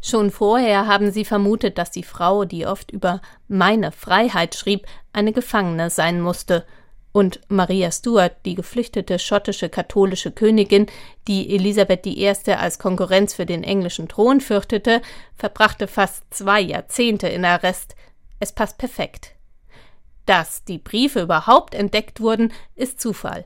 Schon 0.04 0.30
vorher 0.30 0.86
haben 0.86 1.10
sie 1.10 1.24
vermutet, 1.24 1.78
dass 1.78 1.90
die 1.90 2.02
Frau, 2.04 2.44
die 2.44 2.66
oft 2.66 2.92
über 2.92 3.20
meine 3.48 3.90
Freiheit 3.90 4.54
schrieb, 4.54 4.86
eine 5.12 5.32
Gefangene 5.32 5.90
sein 5.90 6.20
musste– 6.20 6.64
und 7.12 7.40
Maria 7.48 7.92
Stuart, 7.92 8.36
die 8.44 8.54
geflüchtete 8.54 9.18
schottische 9.18 9.68
katholische 9.68 10.32
Königin, 10.32 10.86
die 11.28 11.54
Elisabeth 11.54 12.06
I. 12.06 12.28
als 12.54 12.78
Konkurrenz 12.78 13.34
für 13.34 13.46
den 13.46 13.62
englischen 13.62 14.08
Thron 14.08 14.40
fürchtete, 14.40 15.02
verbrachte 15.36 15.86
fast 15.86 16.24
zwei 16.30 16.60
Jahrzehnte 16.60 17.28
in 17.28 17.44
Arrest. 17.44 17.94
Es 18.40 18.52
passt 18.52 18.78
perfekt. 18.78 19.34
Dass 20.24 20.64
die 20.64 20.78
Briefe 20.78 21.20
überhaupt 21.20 21.74
entdeckt 21.74 22.20
wurden, 22.20 22.52
ist 22.74 23.00
Zufall. 23.00 23.44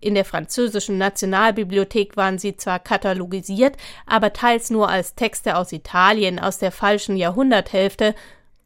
In 0.00 0.14
der 0.14 0.24
französischen 0.24 0.98
Nationalbibliothek 0.98 2.16
waren 2.16 2.38
sie 2.38 2.56
zwar 2.56 2.78
katalogisiert, 2.78 3.76
aber 4.06 4.32
teils 4.32 4.70
nur 4.70 4.88
als 4.88 5.14
Texte 5.14 5.56
aus 5.56 5.72
Italien 5.72 6.38
aus 6.38 6.58
der 6.58 6.72
falschen 6.72 7.16
Jahrhunderthälfte 7.16 8.14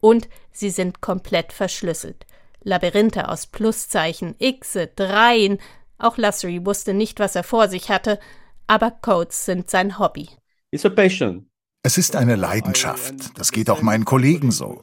und 0.00 0.28
sie 0.52 0.70
sind 0.70 1.00
komplett 1.00 1.52
verschlüsselt. 1.52 2.26
Labyrinthe 2.64 3.28
aus 3.28 3.46
Pluszeichen, 3.46 4.34
Xe, 4.38 4.88
Dreien. 4.88 5.58
Auch 5.98 6.18
Lassery 6.18 6.66
wusste 6.66 6.94
nicht, 6.94 7.20
was 7.20 7.36
er 7.36 7.44
vor 7.44 7.68
sich 7.68 7.90
hatte, 7.90 8.18
aber 8.66 8.90
Codes 8.90 9.44
sind 9.44 9.70
sein 9.70 9.98
Hobby. 9.98 10.28
It's 10.70 10.84
a 10.84 10.90
passion. 10.90 11.46
Es 11.86 11.98
ist 11.98 12.16
eine 12.16 12.34
Leidenschaft. 12.34 13.38
Das 13.38 13.52
geht 13.52 13.68
auch 13.68 13.82
meinen 13.82 14.06
Kollegen 14.06 14.50
so. 14.50 14.80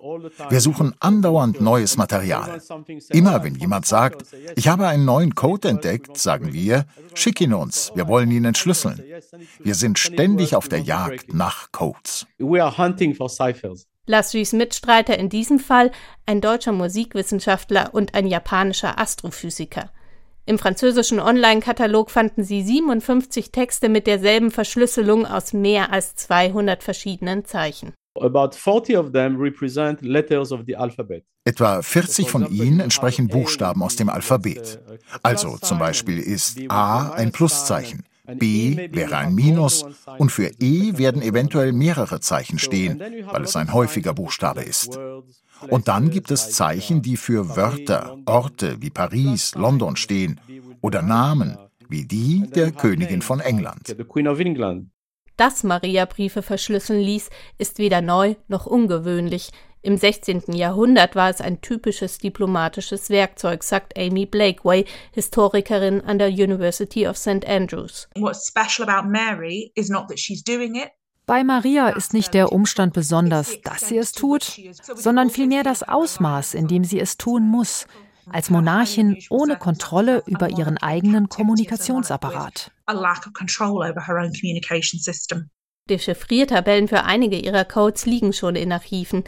Wir 0.49 0.61
suchen 0.61 0.93
andauernd 0.99 1.59
neues 1.59 1.97
Material. 1.97 2.61
Immer 3.09 3.43
wenn 3.43 3.55
jemand 3.55 3.87
sagt, 3.87 4.23
ich 4.55 4.67
habe 4.67 4.87
einen 4.87 5.03
neuen 5.03 5.33
Code 5.33 5.67
entdeckt, 5.67 6.15
sagen 6.15 6.53
wir, 6.53 6.85
schick 7.15 7.41
ihn 7.41 7.55
uns, 7.55 7.91
wir 7.95 8.07
wollen 8.07 8.29
ihn 8.29 8.45
entschlüsseln. 8.45 9.03
Wir 9.63 9.73
sind 9.73 9.97
ständig 9.97 10.55
auf 10.55 10.69
der 10.69 10.81
Jagd 10.81 11.33
nach 11.33 11.71
Codes. 11.71 12.27
We 12.37 12.63
are 12.63 12.77
hunting 12.77 13.15
for 13.15 13.29
ciphers. 13.29 13.87
Lasrys 14.11 14.53
Mitstreiter 14.53 15.17
in 15.17 15.29
diesem 15.29 15.57
Fall 15.57 15.89
ein 16.25 16.41
deutscher 16.41 16.73
Musikwissenschaftler 16.73 17.89
und 17.93 18.13
ein 18.13 18.27
japanischer 18.27 18.99
Astrophysiker. 18.99 19.89
Im 20.45 20.59
französischen 20.59 21.19
Online-Katalog 21.19 22.11
fanden 22.11 22.43
sie 22.43 22.61
57 22.61 23.51
Texte 23.51 23.87
mit 23.89 24.07
derselben 24.07 24.51
Verschlüsselung 24.51 25.25
aus 25.25 25.53
mehr 25.53 25.93
als 25.93 26.15
200 26.15 26.83
verschiedenen 26.83 27.45
Zeichen. 27.45 27.93
About 28.19 28.57
40 28.57 28.97
of 28.97 29.11
them 29.13 29.37
represent 29.37 30.01
letters 30.01 30.51
of 30.51 30.61
the 30.67 30.75
alphabet. 30.75 31.23
Etwa 31.45 31.81
40 31.81 32.29
von 32.29 32.51
ihnen 32.51 32.81
entsprechen 32.81 33.29
Buchstaben 33.29 33.81
aus 33.81 33.95
dem 33.95 34.09
Alphabet. 34.09 34.79
Also 35.23 35.57
zum 35.57 35.79
Beispiel 35.79 36.19
ist 36.19 36.59
A 36.67 37.13
ein 37.13 37.31
Pluszeichen, 37.31 38.03
B 38.25 38.89
wäre 38.91 39.17
ein 39.17 39.33
Minus 39.33 39.85
und 40.17 40.31
für 40.31 40.51
E 40.59 40.97
werden 40.97 41.21
eventuell 41.21 41.71
mehrere 41.71 42.19
Zeichen 42.19 42.59
stehen, 42.59 42.99
weil 42.99 43.43
es 43.43 43.55
ein 43.55 43.73
häufiger 43.73 44.13
Buchstabe 44.13 44.61
ist. 44.61 44.99
Und 45.69 45.87
dann 45.87 46.09
gibt 46.09 46.31
es 46.31 46.51
Zeichen, 46.51 47.01
die 47.01 47.17
für 47.17 47.55
Wörter, 47.55 48.17
Orte 48.25 48.81
wie 48.81 48.89
Paris, 48.89 49.53
London 49.55 49.95
stehen 49.95 50.39
oder 50.81 51.01
Namen 51.01 51.57
wie 51.91 52.05
die 52.05 52.49
der 52.49 52.71
Königin 52.71 53.21
von 53.21 53.41
England. 53.41 53.95
Dass 55.37 55.63
Maria 55.63 56.05
Briefe 56.05 56.41
verschlüsseln 56.41 57.01
ließ, 57.01 57.29
ist 57.57 57.79
weder 57.79 58.01
neu 58.01 58.35
noch 58.47 58.65
ungewöhnlich. 58.65 59.51
Im 59.83 59.97
16. 59.97 60.53
Jahrhundert 60.53 61.15
war 61.15 61.29
es 61.29 61.41
ein 61.41 61.61
typisches 61.61 62.19
diplomatisches 62.19 63.09
Werkzeug, 63.09 63.63
sagt 63.63 63.97
Amy 63.97 64.27
Blakeway, 64.27 64.85
Historikerin 65.11 66.01
an 66.01 66.19
der 66.19 66.29
University 66.29 67.07
of 67.07 67.17
St. 67.17 67.47
Andrews. 67.47 68.07
What's 68.15 68.47
special 68.47 68.87
about 68.87 69.09
Mary 69.09 69.71
is 69.75 69.89
not 69.89 70.07
that 70.09 70.19
she's 70.19 70.43
doing 70.43 70.75
it, 70.75 70.89
bei 71.31 71.43
Maria 71.45 71.89
ist 71.89 72.13
nicht 72.13 72.33
der 72.33 72.51
Umstand 72.51 72.93
besonders, 72.93 73.61
dass 73.61 73.87
sie 73.87 73.97
es 73.97 74.11
tut, 74.11 74.59
sondern 74.95 75.29
vielmehr 75.29 75.63
das 75.63 75.81
Ausmaß, 75.81 76.55
in 76.55 76.67
dem 76.67 76.83
sie 76.83 76.99
es 76.99 77.15
tun 77.15 77.47
muss, 77.47 77.85
als 78.29 78.49
Monarchin 78.49 79.17
ohne 79.29 79.55
Kontrolle 79.55 80.23
über 80.25 80.49
ihren 80.49 80.77
eigenen 80.77 81.29
Kommunikationsapparat. 81.29 82.71
Dechiffriertabellen 85.89 86.87
für 86.87 87.03
einige 87.03 87.37
ihrer 87.37 87.65
Codes 87.65 88.05
liegen 88.05 88.33
schon 88.33 88.55
in 88.55 88.71
Archiven. 88.71 89.23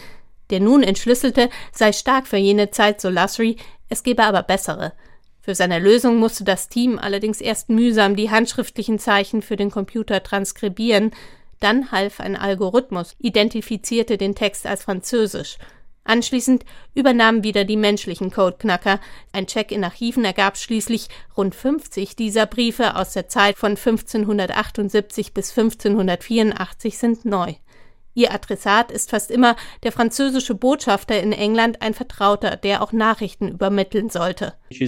Der 0.49 0.59
nun 0.59 0.83
entschlüsselte 0.83 1.49
sei 1.71 1.91
stark 1.91 2.27
für 2.27 2.37
jene 2.37 2.71
Zeit, 2.71 3.01
so 3.01 3.09
Lassery, 3.09 3.57
es 3.89 4.03
gebe 4.03 4.23
aber 4.23 4.43
bessere. 4.43 4.93
Für 5.41 5.55
seine 5.55 5.79
Lösung 5.79 6.17
musste 6.17 6.43
das 6.43 6.69
Team 6.69 6.97
allerdings 6.97 7.41
erst 7.41 7.69
mühsam 7.69 8.15
die 8.15 8.31
handschriftlichen 8.31 8.97
Zeichen 8.97 9.41
für 9.41 9.57
den 9.57 9.71
Computer 9.71 10.23
transkribieren, 10.23 11.11
dann 11.59 11.91
half 11.91 12.19
ein 12.19 12.35
Algorithmus, 12.35 13.15
identifizierte 13.19 14.17
den 14.17 14.35
Text 14.35 14.65
als 14.65 14.83
französisch. 14.83 15.57
Anschließend 16.05 16.65
übernahmen 16.93 17.43
wieder 17.43 17.63
die 17.63 17.77
menschlichen 17.77 18.31
Codeknacker. 18.31 18.99
Ein 19.31 19.47
Check 19.47 19.71
in 19.71 19.83
Archiven 19.83 20.25
ergab 20.25 20.57
schließlich, 20.57 21.07
rund 21.37 21.55
50 21.55 22.15
dieser 22.17 22.45
Briefe 22.45 22.95
aus 22.97 23.13
der 23.13 23.29
Zeit 23.29 23.57
von 23.57 23.71
1578 23.71 25.33
bis 25.33 25.57
1584 25.57 26.97
sind 26.97 27.23
neu. 27.23 27.53
Ihr 28.15 28.31
Adressat 28.31 28.91
ist 28.91 29.09
fast 29.09 29.31
immer 29.31 29.55
der 29.81 29.91
französische 29.91 30.53
Botschafter 30.53 31.19
in 31.21 31.31
England, 31.31 31.81
ein 31.81 31.95
Vertrauter, 31.95 32.57
der 32.57 32.83
auch 32.83 32.91
Nachrichten 32.91 33.47
übermitteln 33.47 34.09
sollte. 34.09 34.53
Sie 34.69 34.87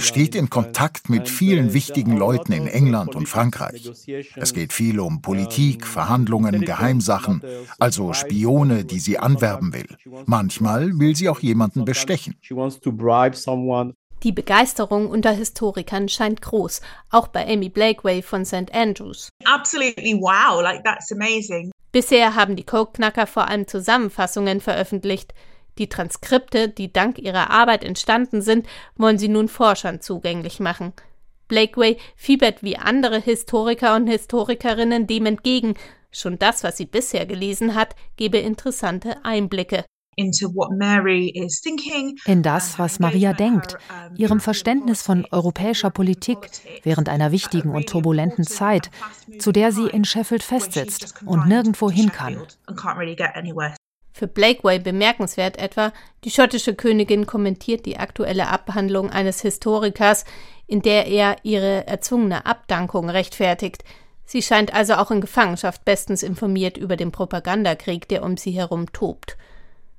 steht 0.00 0.34
in 0.34 0.50
Kontakt 0.50 1.10
mit 1.10 1.28
vielen 1.28 1.74
wichtigen 1.74 2.16
Leuten 2.16 2.52
in 2.52 2.66
England 2.66 3.14
und 3.14 3.28
Frankreich. 3.28 3.90
Es 4.36 4.54
geht 4.54 4.72
viel 4.72 4.98
um 4.98 5.20
Politik, 5.20 5.86
Verhandlungen, 5.86 6.62
Geheimsachen, 6.62 7.42
also 7.78 8.14
Spione, 8.14 8.84
die 8.84 8.98
sie 8.98 9.18
anwerben 9.18 9.74
will. 9.74 9.88
Manchmal 10.24 10.98
will 10.98 11.14
sie 11.16 11.28
auch 11.28 11.40
jemanden 11.40 11.84
bestechen. 11.84 12.34
Die 14.22 14.32
Begeisterung 14.32 15.10
unter 15.10 15.32
Historikern 15.32 16.08
scheint 16.08 16.42
groß, 16.42 16.80
auch 17.10 17.26
bei 17.26 17.44
Amy 17.46 17.68
Blakeway 17.68 18.22
von 18.22 18.44
St. 18.44 18.72
Andrews. 18.72 19.28
Absolutely 19.44 20.14
wow, 20.14 20.62
like 20.62 20.84
that's 20.84 21.10
amazing. 21.10 21.72
Bisher 21.90 22.36
haben 22.36 22.54
die 22.54 22.64
Codeknacker 22.64 23.26
vor 23.26 23.48
allem 23.48 23.66
Zusammenfassungen 23.66 24.60
veröffentlicht. 24.60 25.34
Die 25.78 25.88
Transkripte, 25.88 26.68
die 26.68 26.92
dank 26.92 27.18
ihrer 27.18 27.50
Arbeit 27.50 27.82
entstanden 27.82 28.42
sind, 28.42 28.66
wollen 28.94 29.18
sie 29.18 29.28
nun 29.28 29.48
Forschern 29.48 30.00
zugänglich 30.00 30.60
machen. 30.60 30.92
Blakeway 31.48 31.96
fiebert 32.14 32.62
wie 32.62 32.76
andere 32.76 33.18
Historiker 33.18 33.96
und 33.96 34.06
Historikerinnen 34.06 35.08
dem 35.08 35.26
entgegen. 35.26 35.74
Schon 36.12 36.38
das, 36.38 36.62
was 36.62 36.76
sie 36.76 36.86
bisher 36.86 37.26
gelesen 37.26 37.74
hat, 37.74 37.96
gebe 38.16 38.38
interessante 38.38 39.24
Einblicke 39.24 39.84
in 40.16 40.30
das, 42.42 42.78
was 42.78 42.98
Maria 42.98 43.32
denkt, 43.32 43.78
ihrem 44.14 44.40
Verständnis 44.40 45.02
von 45.02 45.26
europäischer 45.30 45.90
Politik 45.90 46.38
während 46.82 47.08
einer 47.08 47.32
wichtigen 47.32 47.70
und 47.70 47.88
turbulenten 47.88 48.44
Zeit, 48.44 48.90
zu 49.38 49.52
der 49.52 49.72
sie 49.72 49.86
in 49.86 50.04
Sheffield 50.04 50.42
festsitzt 50.42 51.14
und 51.24 51.48
nirgendwo 51.48 51.90
hin 51.90 52.12
kann. 52.12 52.42
Für 54.14 54.26
Blakeway 54.26 54.78
bemerkenswert 54.78 55.56
etwa, 55.58 55.92
die 56.24 56.30
schottische 56.30 56.74
Königin 56.74 57.26
kommentiert 57.26 57.86
die 57.86 57.96
aktuelle 57.96 58.48
Abhandlung 58.48 59.08
eines 59.08 59.40
Historikers, 59.40 60.26
in 60.66 60.82
der 60.82 61.06
er 61.06 61.36
ihre 61.42 61.86
erzwungene 61.86 62.44
Abdankung 62.44 63.08
rechtfertigt. 63.08 63.84
Sie 64.26 64.42
scheint 64.42 64.74
also 64.74 64.94
auch 64.94 65.10
in 65.10 65.22
Gefangenschaft 65.22 65.86
bestens 65.86 66.22
informiert 66.22 66.76
über 66.76 66.96
den 66.96 67.10
Propagandakrieg, 67.10 68.06
der 68.08 68.22
um 68.22 68.36
sie 68.36 68.52
herum 68.52 68.92
tobt. 68.92 69.38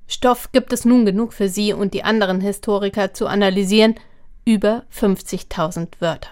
Stoff 0.06 0.52
gibt 0.52 0.72
es 0.72 0.84
nun 0.84 1.06
genug 1.06 1.32
für 1.32 1.48
Sie 1.48 1.72
und 1.72 1.94
die 1.94 2.04
anderen 2.04 2.40
Historiker 2.40 3.14
zu 3.14 3.26
analysieren, 3.26 3.94
über 4.44 4.84
50.000 4.94 5.88
Wörter. 6.00 6.30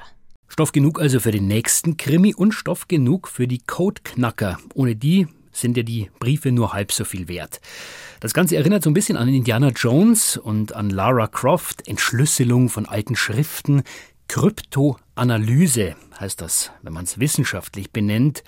Stoff 0.49 0.73
genug 0.73 1.01
also 1.01 1.19
für 1.19 1.31
den 1.31 1.47
nächsten 1.47 1.97
Krimi 1.97 2.35
und 2.35 2.53
Stoff 2.53 2.87
genug 2.87 3.29
für 3.29 3.49
die 3.49 3.61
Codeknacker. 3.61 4.59
Ohne 4.75 4.95
die 4.95 5.27
sind 5.51 5.77
ja 5.77 5.83
die 5.83 6.11
Briefe 6.19 6.53
nur 6.53 6.73
halb 6.73 6.93
so 6.93 7.05
viel 7.05 7.29
wert. 7.29 7.61
Das 8.21 8.35
Ganze 8.35 8.57
erinnert 8.57 8.83
so 8.83 8.91
ein 8.91 8.95
bisschen 8.95 9.17
an 9.17 9.29
Indiana 9.29 9.69
Jones 9.69 10.37
und 10.37 10.75
an 10.75 10.91
Lara 10.91 11.27
Croft, 11.27 11.89
Entschlüsselung 11.89 12.69
von 12.69 12.87
alten 12.87 13.17
Schriften, 13.17 13.83
Kryptoanalyse 14.29 15.95
heißt 16.19 16.41
das, 16.41 16.71
wenn 16.81 16.95
man 16.95 17.05
es 17.05 17.19
wissenschaftlich 17.19 17.91
benennt. 17.91 18.43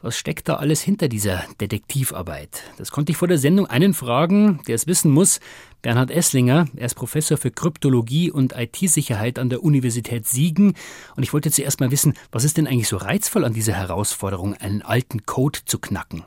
Was 0.00 0.16
steckt 0.16 0.48
da 0.48 0.54
alles 0.54 0.80
hinter 0.80 1.08
dieser 1.08 1.44
Detektivarbeit? 1.60 2.62
Das 2.76 2.92
konnte 2.92 3.10
ich 3.10 3.18
vor 3.18 3.26
der 3.26 3.36
Sendung 3.36 3.66
einen 3.66 3.94
fragen, 3.94 4.60
der 4.68 4.76
es 4.76 4.86
wissen 4.86 5.10
muss. 5.10 5.40
Bernhard 5.82 6.12
Esslinger, 6.12 6.68
er 6.76 6.86
ist 6.86 6.94
Professor 6.94 7.36
für 7.36 7.50
Kryptologie 7.50 8.30
und 8.30 8.54
IT-Sicherheit 8.56 9.40
an 9.40 9.50
der 9.50 9.64
Universität 9.64 10.28
Siegen. 10.28 10.74
Und 11.16 11.24
ich 11.24 11.32
wollte 11.32 11.50
zuerst 11.50 11.80
mal 11.80 11.90
wissen, 11.90 12.14
was 12.30 12.44
ist 12.44 12.58
denn 12.58 12.68
eigentlich 12.68 12.86
so 12.86 12.96
reizvoll 12.96 13.44
an 13.44 13.54
dieser 13.54 13.72
Herausforderung, 13.72 14.54
einen 14.54 14.82
alten 14.82 15.26
Code 15.26 15.58
zu 15.64 15.80
knacken? 15.80 16.24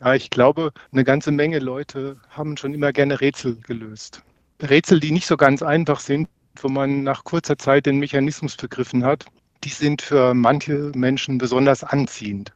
Ja, 0.00 0.16
ich 0.16 0.30
glaube, 0.30 0.72
eine 0.90 1.04
ganze 1.04 1.30
Menge 1.30 1.60
Leute 1.60 2.16
haben 2.30 2.56
schon 2.56 2.74
immer 2.74 2.92
gerne 2.92 3.20
Rätsel 3.20 3.54
gelöst. 3.60 4.24
Rätsel, 4.60 4.98
die 4.98 5.12
nicht 5.12 5.28
so 5.28 5.36
ganz 5.36 5.62
einfach 5.62 6.00
sind, 6.00 6.28
wo 6.60 6.68
man 6.68 7.04
nach 7.04 7.22
kurzer 7.22 7.58
Zeit 7.58 7.86
den 7.86 8.00
Mechanismus 8.00 8.56
begriffen 8.56 9.04
hat, 9.04 9.24
die 9.62 9.68
sind 9.68 10.02
für 10.02 10.34
manche 10.34 10.90
Menschen 10.96 11.38
besonders 11.38 11.84
anziehend. 11.84 12.52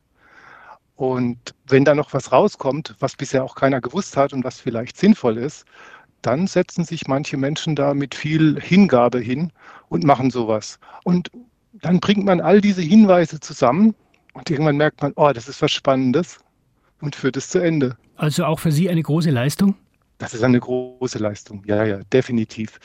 Und 0.98 1.54
wenn 1.68 1.84
da 1.84 1.94
noch 1.94 2.12
was 2.12 2.32
rauskommt, 2.32 2.96
was 2.98 3.14
bisher 3.14 3.44
auch 3.44 3.54
keiner 3.54 3.80
gewusst 3.80 4.16
hat 4.16 4.32
und 4.32 4.42
was 4.42 4.58
vielleicht 4.58 4.96
sinnvoll 4.96 5.38
ist, 5.38 5.64
dann 6.22 6.48
setzen 6.48 6.84
sich 6.84 7.06
manche 7.06 7.36
Menschen 7.36 7.76
da 7.76 7.94
mit 7.94 8.16
viel 8.16 8.60
Hingabe 8.60 9.20
hin 9.20 9.52
und 9.90 10.02
machen 10.02 10.32
sowas. 10.32 10.80
Und 11.04 11.30
dann 11.72 12.00
bringt 12.00 12.24
man 12.24 12.40
all 12.40 12.60
diese 12.60 12.82
Hinweise 12.82 13.38
zusammen 13.38 13.94
und 14.32 14.50
irgendwann 14.50 14.76
merkt 14.76 15.00
man, 15.00 15.12
oh, 15.14 15.30
das 15.32 15.48
ist 15.48 15.62
was 15.62 15.70
Spannendes 15.70 16.40
und 17.00 17.14
führt 17.14 17.36
es 17.36 17.48
zu 17.48 17.60
Ende. 17.60 17.96
Also 18.16 18.44
auch 18.44 18.58
für 18.58 18.72
Sie 18.72 18.90
eine 18.90 19.02
große 19.02 19.30
Leistung? 19.30 19.76
Das 20.18 20.34
ist 20.34 20.42
eine 20.42 20.58
große 20.58 21.20
Leistung. 21.20 21.62
Ja, 21.64 21.84
ja, 21.84 22.00
definitiv. 22.12 22.80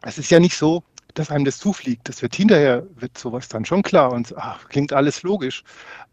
Es 0.00 0.16
ist 0.16 0.30
ja 0.30 0.40
nicht 0.40 0.56
so, 0.56 0.82
dass 1.12 1.30
einem 1.30 1.44
das 1.44 1.58
zufliegt. 1.58 2.08
Das 2.08 2.22
wird 2.22 2.34
hinterher, 2.34 2.86
wird 2.96 3.18
sowas 3.18 3.48
dann 3.48 3.66
schon 3.66 3.82
klar 3.82 4.10
und 4.10 4.34
ach, 4.38 4.66
klingt 4.70 4.94
alles 4.94 5.22
logisch. 5.22 5.64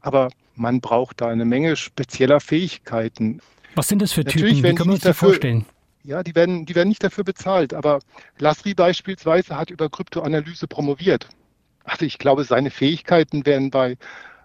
Aber 0.02 0.28
man 0.56 0.82
braucht 0.82 1.22
da 1.22 1.28
eine 1.28 1.46
Menge 1.46 1.76
spezieller 1.76 2.40
Fähigkeiten. 2.40 3.40
Was 3.76 3.88
sind 3.88 4.02
das 4.02 4.14
für 4.14 4.24
Typen? 4.24 4.64
Wie 4.64 4.76
kann 4.76 4.88
man 4.88 4.96
sich 4.96 5.04
das 5.04 5.18
vorstellen? 5.18 5.66
Ja, 6.04 6.24
die 6.24 6.36
werden, 6.36 6.66
die 6.66 6.76
werden 6.76 6.90
nicht 6.90 7.04
dafür 7.04 7.24
bezahlt. 7.24 7.74
Aber 7.74 8.00
Lasri 8.38 8.74
beispielsweise 8.74 9.58
hat 9.58 9.72
über 9.72 9.90
Kryptoanalyse 9.90 10.68
promoviert. 10.68 11.28
Also 11.84 12.06
ich 12.06 12.18
glaube, 12.18 12.44
seine 12.44 12.72
Fähigkeiten 12.72 13.46
wären 13.46 13.72
bei, 13.72 13.98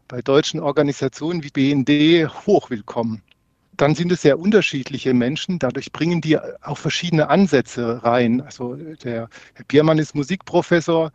bei 0.09 0.23
deutschen 0.23 0.61
Organisationen 0.61 1.43
wie 1.45 1.51
BND 1.51 2.29
hochwillkommen 2.47 3.23
dann 3.81 3.95
sind 3.95 4.13
es 4.13 4.21
sehr 4.21 4.39
unterschiedliche 4.39 5.15
Menschen. 5.15 5.59
Dadurch 5.59 5.91
bringen 5.91 6.21
die 6.21 6.39
auch 6.39 6.77
verschiedene 6.77 7.31
Ansätze 7.31 8.05
rein. 8.05 8.43
Also 8.43 8.75
der 8.77 9.29
Herr 9.55 9.65
Biermann 9.69 9.99
ist 9.99 10.15
Musikprofessor, 10.15 11.13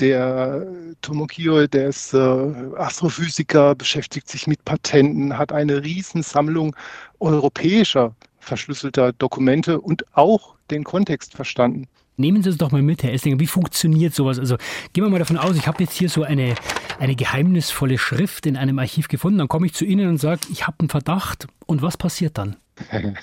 der 0.00 0.66
Tomokio, 1.02 1.66
der 1.66 1.88
ist 1.88 2.14
äh, 2.14 2.18
Astrophysiker, 2.18 3.74
beschäftigt 3.74 4.28
sich 4.28 4.46
mit 4.46 4.64
Patenten, 4.64 5.36
hat 5.36 5.52
eine 5.52 5.84
Riesensammlung 5.84 6.74
europäischer 7.20 8.14
verschlüsselter 8.38 9.12
Dokumente 9.12 9.80
und 9.80 10.04
auch 10.16 10.56
den 10.70 10.84
Kontext 10.84 11.34
verstanden. 11.34 11.86
Nehmen 12.16 12.42
Sie 12.42 12.50
es 12.50 12.58
doch 12.58 12.70
mal 12.70 12.82
mit, 12.82 13.02
Herr 13.02 13.12
Esslinger. 13.12 13.40
Wie 13.40 13.46
funktioniert 13.46 14.14
sowas? 14.14 14.38
Also 14.38 14.56
gehen 14.92 15.04
wir 15.04 15.10
mal 15.10 15.18
davon 15.18 15.38
aus, 15.38 15.56
ich 15.56 15.66
habe 15.66 15.82
jetzt 15.82 15.94
hier 15.94 16.08
so 16.08 16.22
eine, 16.22 16.54
eine 16.98 17.14
geheimnisvolle 17.14 17.98
Schrift 17.98 18.46
in 18.46 18.56
einem 18.56 18.78
Archiv 18.78 19.08
gefunden. 19.08 19.38
Dann 19.38 19.48
komme 19.48 19.66
ich 19.66 19.74
zu 19.74 19.84
Ihnen 19.84 20.08
und 20.08 20.18
sage, 20.18 20.40
ich 20.50 20.66
habe 20.66 20.76
einen 20.80 20.90
Verdacht. 20.90 21.46
Und 21.66 21.80
was 21.80 21.96
passiert 21.96 22.36
dann? 22.36 22.56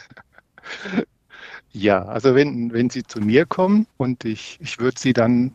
ja, 1.72 2.06
also 2.06 2.34
wenn, 2.34 2.74
wenn 2.74 2.90
Sie 2.90 3.04
zu 3.04 3.20
mir 3.20 3.46
kommen 3.46 3.86
und 3.98 4.26
ich, 4.26 4.58
ich 4.62 4.80
würde 4.80 5.00
Sie 5.00 5.14
dann 5.14 5.54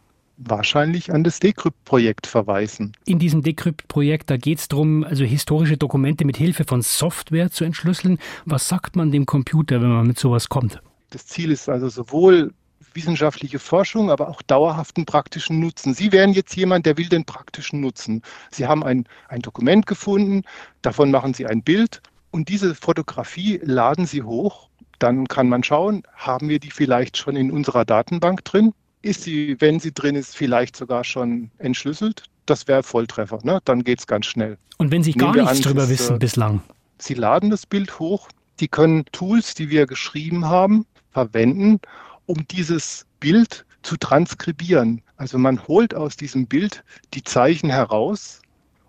wahrscheinlich 0.48 1.12
an 1.12 1.24
das 1.24 1.40
Decrypt-Projekt 1.40 2.26
verweisen. 2.26 2.92
In 3.04 3.18
diesem 3.18 3.42
Decrypt-Projekt, 3.42 4.30
da 4.30 4.36
geht 4.36 4.58
es 4.58 4.68
darum, 4.68 5.04
also 5.04 5.24
historische 5.24 5.76
Dokumente 5.76 6.24
mit 6.24 6.36
Hilfe 6.36 6.64
von 6.64 6.82
Software 6.82 7.50
zu 7.50 7.64
entschlüsseln. 7.64 8.18
Was 8.44 8.68
sagt 8.68 8.96
man 8.96 9.10
dem 9.10 9.26
Computer, 9.26 9.80
wenn 9.80 9.90
man 9.90 10.06
mit 10.06 10.18
sowas 10.18 10.48
kommt? 10.48 10.80
Das 11.10 11.26
Ziel 11.26 11.50
ist 11.50 11.68
also 11.68 11.88
sowohl 11.88 12.52
wissenschaftliche 12.94 13.58
Forschung, 13.58 14.10
aber 14.10 14.28
auch 14.28 14.42
dauerhaften 14.42 15.04
praktischen 15.06 15.60
Nutzen. 15.60 15.94
Sie 15.94 16.12
wären 16.12 16.32
jetzt 16.32 16.54
jemand, 16.56 16.86
der 16.86 16.96
will 16.98 17.08
den 17.08 17.24
praktischen 17.24 17.80
Nutzen. 17.80 18.22
Sie 18.50 18.66
haben 18.66 18.84
ein, 18.84 19.06
ein 19.28 19.40
Dokument 19.40 19.86
gefunden, 19.86 20.42
davon 20.82 21.10
machen 21.10 21.34
Sie 21.34 21.46
ein 21.46 21.62
Bild 21.62 22.02
und 22.30 22.48
diese 22.48 22.74
Fotografie 22.74 23.60
laden 23.62 24.06
Sie 24.06 24.22
hoch. 24.22 24.68
Dann 24.98 25.26
kann 25.26 25.48
man 25.48 25.64
schauen, 25.64 26.02
haben 26.14 26.48
wir 26.48 26.60
die 26.60 26.70
vielleicht 26.70 27.16
schon 27.16 27.36
in 27.36 27.50
unserer 27.50 27.84
Datenbank 27.84 28.44
drin? 28.44 28.72
Ist 29.02 29.22
sie, 29.22 29.56
wenn 29.60 29.80
sie 29.80 29.92
drin 29.92 30.14
ist, 30.14 30.36
vielleicht 30.36 30.76
sogar 30.76 31.04
schon 31.04 31.50
entschlüsselt? 31.58 32.24
Das 32.46 32.68
wäre 32.68 32.82
Volltreffer, 32.82 33.38
ne? 33.42 33.60
dann 33.64 33.84
geht 33.84 34.00
es 34.00 34.06
ganz 34.06 34.26
schnell. 34.26 34.58
Und 34.78 34.90
wenn 34.90 35.02
Sie 35.02 35.12
gar 35.12 35.34
nichts 35.34 35.60
drüber 35.60 35.88
wissen 35.88 36.16
äh, 36.16 36.18
bislang? 36.18 36.60
Sie 36.98 37.14
laden 37.14 37.50
das 37.50 37.66
Bild 37.66 37.98
hoch. 38.00 38.28
Sie 38.58 38.68
können 38.68 39.04
Tools, 39.12 39.54
die 39.54 39.70
wir 39.70 39.86
geschrieben 39.86 40.46
haben, 40.46 40.86
verwenden, 41.12 41.80
um 42.26 42.46
dieses 42.48 43.06
Bild 43.20 43.64
zu 43.82 43.96
transkribieren. 43.96 45.02
Also 45.16 45.38
man 45.38 45.66
holt 45.68 45.94
aus 45.94 46.16
diesem 46.16 46.46
Bild 46.46 46.82
die 47.14 47.22
Zeichen 47.22 47.70
heraus 47.70 48.40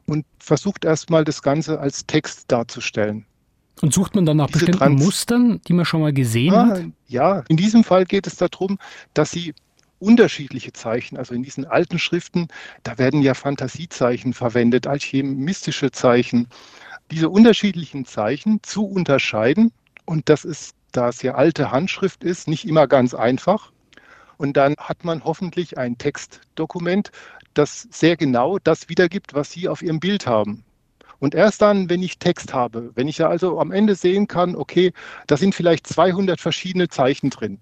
und 0.06 0.26
versucht 0.40 0.86
erstmal 0.86 1.24
das 1.24 1.42
Ganze 1.42 1.80
als 1.80 2.06
Text 2.06 2.52
darzustellen. 2.52 3.26
Und 3.82 3.94
sucht 3.94 4.16
man 4.16 4.26
dann 4.26 4.38
nach 4.38 4.48
Diese 4.48 4.60
bestimmten 4.60 4.80
Trans 4.80 5.04
Mustern, 5.04 5.62
die 5.68 5.74
man 5.74 5.86
schon 5.86 6.02
mal 6.02 6.14
gesehen 6.14 6.54
ah, 6.54 6.68
hat? 6.68 6.84
Ja, 7.08 7.44
in 7.50 7.58
diesem 7.58 7.84
Fall 7.84 8.06
geht 8.06 8.28
es 8.28 8.36
darum, 8.36 8.78
dass 9.14 9.32
Sie 9.32 9.54
unterschiedliche 10.04 10.74
Zeichen, 10.74 11.18
also 11.18 11.34
in 11.34 11.44
diesen 11.44 11.66
alten 11.66 12.00
Schriften, 12.00 12.48
da 12.84 12.98
werden 12.98 13.22
ja 13.22 13.34
Fantasiezeichen 13.34 14.34
verwendet, 14.34 14.88
alchemistische 14.88 15.92
Zeichen, 15.92 16.48
diese 17.12 17.30
unterschiedlichen 17.30 18.06
Zeichen 18.06 18.62
zu 18.64 18.86
unterscheiden. 18.86 19.72
Und 20.06 20.30
das 20.30 20.46
ist 20.46 20.76
da 20.94 21.10
es 21.10 21.22
ja 21.22 21.36
alte 21.36 21.72
Handschrift 21.72 22.24
ist, 22.24 22.48
nicht 22.48 22.66
immer 22.66 22.88
ganz 22.88 23.14
einfach. 23.14 23.72
Und 24.38 24.58
dann 24.58 24.76
hat 24.78 25.04
man 25.04 25.24
hoffentlich 25.24 25.78
ein 25.78 25.98
Textdokument, 25.98 27.12
das 27.54 27.88
sehr 27.92 28.16
genau 28.16 28.58
das 28.60 28.90
wiedergibt, 28.90 29.34
was 29.34 29.52
Sie 29.52 29.68
auf 29.68 29.82
Ihrem 29.82 30.00
Bild 30.00 30.26
haben. 30.26 30.64
Und 31.20 31.36
erst 31.36 31.62
dann, 31.62 31.90
wenn 31.90 32.02
ich 32.02 32.20
Text 32.20 32.54
habe, 32.54 32.92
wenn 32.96 33.08
ich 33.08 33.20
ja 33.20 33.30
also 33.30 33.60
am 33.60 33.72
Ende 33.72 33.96
sehen 33.96 34.28
kann, 34.28 34.56
okay, 34.56 34.92
da 35.28 35.38
sind 35.38 35.56
vielleicht 35.56 35.88
200 35.88 36.40
verschiedene 36.42 36.90
Zeichen 36.90 37.30
drin. 37.30 37.60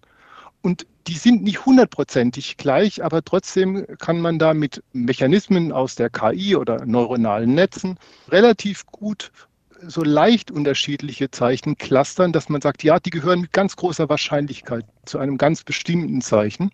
Und 0.62 0.88
die 1.08 1.18
sind 1.18 1.44
nicht 1.44 1.66
hundertprozentig 1.66 2.58
gleich, 2.58 3.04
aber 3.04 3.24
trotzdem 3.24 3.86
kann 3.98 4.20
man 4.22 4.40
da 4.40 4.54
mit 4.54 4.84
Mechanismen 4.94 5.72
aus 5.72 5.96
der 5.96 6.10
KI 6.10 6.56
oder 6.56 6.86
neuronalen 6.86 7.54
Netzen 7.54 7.98
relativ 8.30 8.86
gut 8.88 9.32
so 9.88 10.04
leicht 10.04 10.52
unterschiedliche 10.52 11.32
Zeichen 11.32 11.78
clustern, 11.78 12.32
dass 12.32 12.50
man 12.50 12.62
sagt, 12.62 12.84
ja, 12.84 13.00
die 13.00 13.10
gehören 13.10 13.42
mit 13.42 13.54
ganz 13.54 13.76
großer 13.76 14.10
Wahrscheinlichkeit 14.10 14.86
zu 15.06 15.18
einem 15.18 15.38
ganz 15.38 15.64
bestimmten 15.64 16.22
Zeichen. 16.22 16.72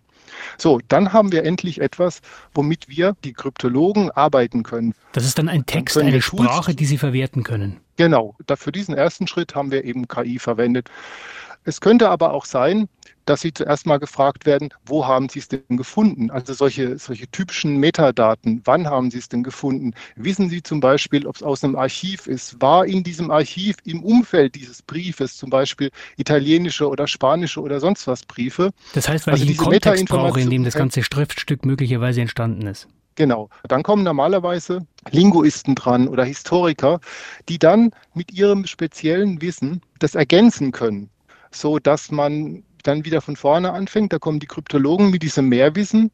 So, 0.58 0.80
dann 0.88 1.12
haben 1.12 1.32
wir 1.32 1.44
endlich 1.44 1.80
etwas, 1.80 2.20
womit 2.54 2.88
wir, 2.88 3.16
die 3.24 3.32
Kryptologen, 3.32 4.10
arbeiten 4.10 4.62
können. 4.62 4.94
Das 5.12 5.24
ist 5.24 5.38
dann 5.38 5.48
ein 5.48 5.64
Text, 5.64 5.96
dann 5.96 6.06
eine 6.06 6.20
Sprache, 6.20 6.74
die 6.74 6.84
Sie 6.84 6.98
verwerten 6.98 7.44
können. 7.44 7.80
Genau, 7.96 8.36
für 8.56 8.72
diesen 8.72 8.94
ersten 8.94 9.26
Schritt 9.26 9.54
haben 9.54 9.70
wir 9.70 9.84
eben 9.84 10.06
KI 10.06 10.38
verwendet. 10.38 10.90
Es 11.64 11.80
könnte 11.80 12.08
aber 12.10 12.32
auch 12.32 12.44
sein, 12.44 12.88
dass 13.28 13.42
Sie 13.42 13.52
zuerst 13.52 13.86
mal 13.86 13.98
gefragt 13.98 14.46
werden, 14.46 14.70
wo 14.86 15.06
haben 15.06 15.28
Sie 15.28 15.38
es 15.38 15.48
denn 15.48 15.76
gefunden? 15.76 16.30
Also 16.30 16.54
solche, 16.54 16.98
solche 16.98 17.28
typischen 17.28 17.76
Metadaten, 17.76 18.62
wann 18.64 18.86
haben 18.86 19.10
Sie 19.10 19.18
es 19.18 19.28
denn 19.28 19.42
gefunden? 19.42 19.92
Wissen 20.16 20.48
Sie 20.48 20.62
zum 20.62 20.80
Beispiel, 20.80 21.26
ob 21.26 21.36
es 21.36 21.42
aus 21.42 21.62
einem 21.62 21.76
Archiv 21.76 22.26
ist? 22.26 22.60
War 22.62 22.86
in 22.86 23.02
diesem 23.02 23.30
Archiv 23.30 23.76
im 23.84 24.02
Umfeld 24.02 24.54
dieses 24.54 24.82
Briefes 24.82 25.36
zum 25.36 25.50
Beispiel 25.50 25.90
italienische 26.16 26.88
oder 26.88 27.06
spanische 27.06 27.60
oder 27.60 27.80
sonst 27.80 28.06
was 28.06 28.24
Briefe? 28.24 28.70
Das 28.94 29.08
heißt, 29.08 29.26
weil 29.26 29.34
also 29.34 29.44
ich 29.44 29.50
einen 29.50 29.58
Kontext 29.58 30.06
brauche, 30.06 30.40
in 30.40 30.50
dem 30.50 30.64
das 30.64 30.74
ganze 30.74 31.02
Schriftstück 31.02 31.66
möglicherweise 31.66 32.22
entstanden 32.22 32.66
ist. 32.66 32.88
Genau. 33.16 33.50
Dann 33.66 33.82
kommen 33.82 34.04
normalerweise 34.04 34.86
Linguisten 35.10 35.74
dran 35.74 36.08
oder 36.08 36.24
Historiker, 36.24 37.00
die 37.48 37.58
dann 37.58 37.90
mit 38.14 38.32
ihrem 38.32 38.64
speziellen 38.66 39.42
Wissen 39.42 39.82
das 39.98 40.14
ergänzen 40.14 40.72
können 40.72 41.10
so 41.50 41.78
dass 41.78 42.10
man 42.10 42.62
dann 42.88 43.04
wieder 43.04 43.20
von 43.20 43.36
vorne 43.36 43.72
anfängt. 43.72 44.12
Da 44.12 44.18
kommen 44.18 44.40
die 44.40 44.46
Kryptologen 44.46 45.10
mit 45.10 45.22
diesem 45.22 45.48
Mehrwissen 45.48 46.10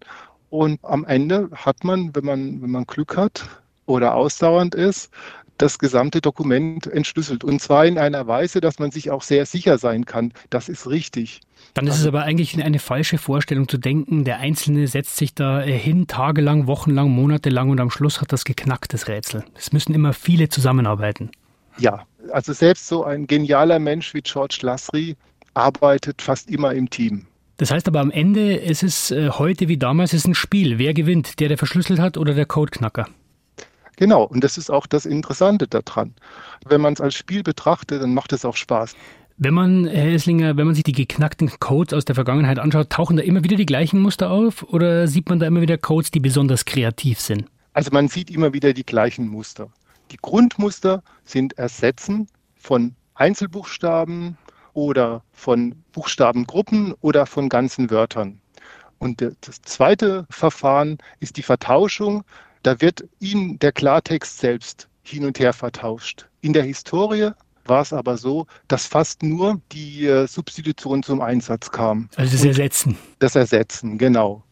und 0.51 0.79
am 0.85 1.05
Ende 1.05 1.49
hat 1.55 1.83
man, 1.83 2.15
wenn 2.15 2.25
man, 2.25 2.63
wenn 2.63 2.71
man 2.71 2.85
Glück 2.85 3.17
hat 3.17 3.49
oder 3.87 4.15
ausdauernd 4.15 4.75
ist, 4.75 5.11
das 5.59 5.79
gesamte 5.79 6.21
Dokument 6.21 6.87
entschlüsselt. 6.87 7.45
Und 7.45 7.61
zwar 7.61 7.87
in 7.87 7.99
einer 7.99 8.27
Weise, 8.27 8.61
dass 8.61 8.79
man 8.79 8.91
sich 8.91 9.11
auch 9.11 9.23
sehr 9.23 9.47
sicher 9.47 9.79
sein 9.79 10.05
kann, 10.05 10.33
das 10.51 10.69
ist 10.69 10.89
richtig. 10.89 11.41
Dann 11.75 11.87
ist 11.87 11.99
es 11.99 12.07
aber 12.07 12.23
eigentlich 12.23 12.63
eine 12.63 12.79
falsche 12.79 13.19
Vorstellung 13.19 13.69
zu 13.69 13.79
denken, 13.79 14.25
der 14.25 14.39
Einzelne 14.39 14.87
setzt 14.87 15.17
sich 15.17 15.35
da 15.35 15.61
hin, 15.61 16.07
tagelang, 16.07 16.67
wochenlang, 16.67 17.11
monatelang 17.11 17.71
und 17.71 17.81
am 17.81 17.91
Schluss 17.91 18.21
hat 18.21 18.33
das 18.33 18.45
geknackt, 18.45 18.93
das 18.93 19.09
Rätsel. 19.09 19.45
Es 19.57 19.73
müssen 19.73 19.95
immer 19.95 20.13
viele 20.13 20.49
zusammenarbeiten. 20.49 21.31
Ja, 21.79 22.07
also 22.33 22.53
selbst 22.53 22.87
so 22.87 23.05
ein 23.05 23.27
genialer 23.27 23.81
Mensch 23.81 24.15
wie 24.15 24.23
George 24.23 24.59
Lasry 24.63 25.17
arbeitet 25.55 26.23
fast 26.23 26.51
immer 26.51 26.75
im 26.75 26.91
Team. 26.91 27.27
Das 27.57 27.71
heißt 27.71 27.87
aber 27.87 28.01
am 28.01 28.11
Ende 28.11 28.55
ist 28.55 28.83
es 28.83 29.11
äh, 29.11 29.31
heute 29.31 29.69
wie 29.69 29.79
damals 29.79 30.13
ist 30.13 30.27
ein 30.27 30.35
Spiel. 30.35 30.79
Wer 30.79 30.93
gewinnt? 30.93 31.39
Der, 31.41 31.49
der 31.49 31.59
verschlüsselt 31.59 32.01
hat 32.01 32.17
oder 32.19 32.35
der 32.35 32.47
Codeknacker? 32.47 33.07
Genau, 33.97 34.25
und 34.25 34.43
das 34.43 34.59
ist 34.59 34.71
auch 34.71 34.87
das 34.87 35.07
Interessante 35.07 35.69
daran. 35.69 36.15
Wenn 36.67 36.81
man 36.81 36.95
es 36.95 37.01
als 37.01 37.15
Spiel 37.15 37.45
betrachtet, 37.45 38.03
dann 38.03 38.13
macht 38.13 38.33
es 38.33 38.45
auch 38.45 38.57
Spaß. 38.57 38.97
Wenn 39.37 39.55
man, 39.55 39.87
Herr 39.87 40.13
Esslinger, 40.13 40.57
wenn 40.57 40.67
man 40.67 40.75
sich 40.75 40.85
die 40.85 40.93
geknackten 40.93 41.51
Codes 41.59 41.93
aus 41.93 42.05
der 42.05 42.15
Vergangenheit 42.15 42.59
anschaut, 42.59 42.91
tauchen 42.91 43.17
da 43.17 43.23
immer 43.23 43.43
wieder 43.43 43.57
die 43.57 43.67
gleichen 43.67 44.01
Muster 44.01 44.31
auf 44.31 44.63
oder 44.65 45.09
sieht 45.09 45.29
man 45.29 45.39
da 45.39 45.47
immer 45.47 45.61
wieder 45.61 45.79
Codes, 45.79 46.11
die 46.11 46.21
besonders 46.21 46.65
kreativ 46.65 47.21
sind? 47.21 47.47
Also 47.73 47.91
man 47.93 48.09
sieht 48.09 48.31
immer 48.31 48.53
wieder 48.53 48.73
die 48.73 48.85
gleichen 48.85 49.29
Muster. 49.29 49.69
Die 50.13 50.19
Grundmuster 50.21 51.03
sind 51.25 51.59
Ersetzen 51.59 52.29
von 52.57 52.95
Einzelbuchstaben, 53.15 54.37
oder 54.75 55.23
von 55.33 55.75
Buchstabengruppen 55.93 56.95
oder 57.01 57.27
von 57.27 57.49
ganzen 57.49 57.91
Wörtern. 57.91 58.41
Und 58.99 59.21
das 59.21 59.63
zweite 59.63 60.27
Verfahren 60.31 60.99
ist 61.21 61.37
die 61.37 61.43
Vertauschung. 61.43 62.25
Da 62.63 62.81
wird 62.81 63.05
Ihnen 63.21 63.59
der 63.59 63.73
Klartext 63.73 64.39
selbst 64.39 64.89
hin 65.03 65.25
und 65.25 65.39
her 65.39 65.53
vertauscht. 65.53 66.29
In 66.41 66.53
der 66.53 66.63
Historie 66.63 67.31
war 67.67 67.83
es 67.83 67.93
aber 67.93 68.17
so, 68.17 68.47
dass 68.69 68.87
fast 68.87 69.23
nur 69.23 69.61
die 69.73 70.07
äh, 70.07 70.27
Substitution 70.27 71.03
zum 71.03 71.21
Einsatz 71.21 71.71
kam. 71.71 72.09
Also 72.17 72.33
das 72.33 72.45
Ersetzen. 72.45 72.99
Das 73.19 73.35
Ersetzen, 73.37 73.99
genau. 73.99 74.43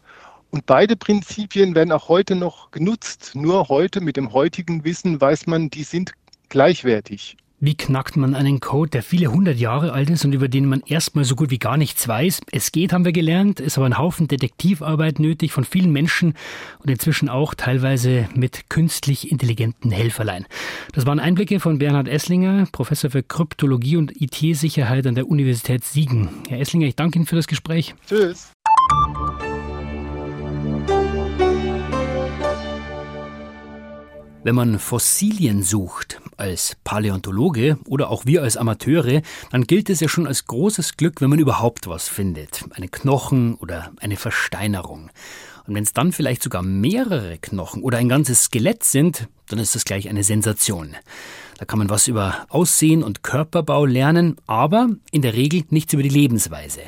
Und 0.50 0.66
beide 0.66 0.96
Prinzipien 0.96 1.74
werden 1.74 1.92
auch 1.92 2.08
heute 2.08 2.34
noch 2.34 2.70
genutzt. 2.70 3.32
Nur 3.34 3.68
heute 3.68 4.02
mit 4.02 4.16
dem 4.16 4.32
heutigen 4.32 4.84
Wissen 4.84 5.18
weiß 5.20 5.46
man, 5.46 5.70
die 5.70 5.82
sind 5.82 6.12
gleichwertig. 6.50 7.38
Wie 7.64 7.76
knackt 7.76 8.16
man 8.16 8.34
einen 8.34 8.58
Code, 8.58 8.90
der 8.90 9.04
viele 9.04 9.28
hundert 9.28 9.56
Jahre 9.56 9.92
alt 9.92 10.10
ist 10.10 10.24
und 10.24 10.32
über 10.32 10.48
den 10.48 10.66
man 10.66 10.82
erstmal 10.84 11.24
so 11.24 11.36
gut 11.36 11.52
wie 11.52 11.60
gar 11.60 11.76
nichts 11.76 12.08
weiß? 12.08 12.40
Es 12.50 12.72
geht, 12.72 12.92
haben 12.92 13.04
wir 13.04 13.12
gelernt, 13.12 13.60
ist 13.60 13.78
aber 13.78 13.86
ein 13.86 13.98
Haufen 13.98 14.26
Detektivarbeit 14.26 15.20
nötig 15.20 15.52
von 15.52 15.62
vielen 15.62 15.92
Menschen 15.92 16.34
und 16.80 16.90
inzwischen 16.90 17.28
auch 17.28 17.54
teilweise 17.54 18.28
mit 18.34 18.68
künstlich 18.68 19.30
intelligenten 19.30 19.92
Helferlein. 19.92 20.44
Das 20.92 21.06
waren 21.06 21.20
Einblicke 21.20 21.60
von 21.60 21.78
Bernhard 21.78 22.08
Esslinger, 22.08 22.66
Professor 22.72 23.10
für 23.10 23.22
Kryptologie 23.22 23.96
und 23.96 24.20
IT-Sicherheit 24.20 25.06
an 25.06 25.14
der 25.14 25.28
Universität 25.28 25.84
Siegen. 25.84 26.30
Herr 26.48 26.58
Esslinger, 26.58 26.88
ich 26.88 26.96
danke 26.96 27.20
Ihnen 27.20 27.26
für 27.26 27.36
das 27.36 27.46
Gespräch. 27.46 27.94
Tschüss. 28.08 28.50
Wenn 34.44 34.56
man 34.56 34.80
Fossilien 34.80 35.62
sucht, 35.62 36.20
als 36.36 36.76
Paläontologe 36.82 37.78
oder 37.86 38.10
auch 38.10 38.26
wir 38.26 38.42
als 38.42 38.56
Amateure, 38.56 39.22
dann 39.52 39.68
gilt 39.68 39.88
es 39.88 40.00
ja 40.00 40.08
schon 40.08 40.26
als 40.26 40.46
großes 40.46 40.96
Glück, 40.96 41.20
wenn 41.20 41.30
man 41.30 41.38
überhaupt 41.38 41.86
was 41.86 42.08
findet. 42.08 42.64
Eine 42.72 42.88
Knochen 42.88 43.54
oder 43.54 43.92
eine 44.00 44.16
Versteinerung. 44.16 45.10
Und 45.68 45.76
wenn 45.76 45.84
es 45.84 45.92
dann 45.92 46.10
vielleicht 46.10 46.42
sogar 46.42 46.62
mehrere 46.62 47.38
Knochen 47.38 47.84
oder 47.84 47.98
ein 47.98 48.08
ganzes 48.08 48.44
Skelett 48.44 48.82
sind, 48.82 49.28
dann 49.46 49.60
ist 49.60 49.76
das 49.76 49.84
gleich 49.84 50.08
eine 50.08 50.24
Sensation. 50.24 50.96
Da 51.58 51.64
kann 51.64 51.78
man 51.78 51.88
was 51.88 52.08
über 52.08 52.46
Aussehen 52.48 53.04
und 53.04 53.22
Körperbau 53.22 53.84
lernen, 53.84 54.38
aber 54.48 54.88
in 55.12 55.22
der 55.22 55.34
Regel 55.34 55.62
nichts 55.70 55.92
über 55.92 56.02
die 56.02 56.08
Lebensweise. 56.08 56.80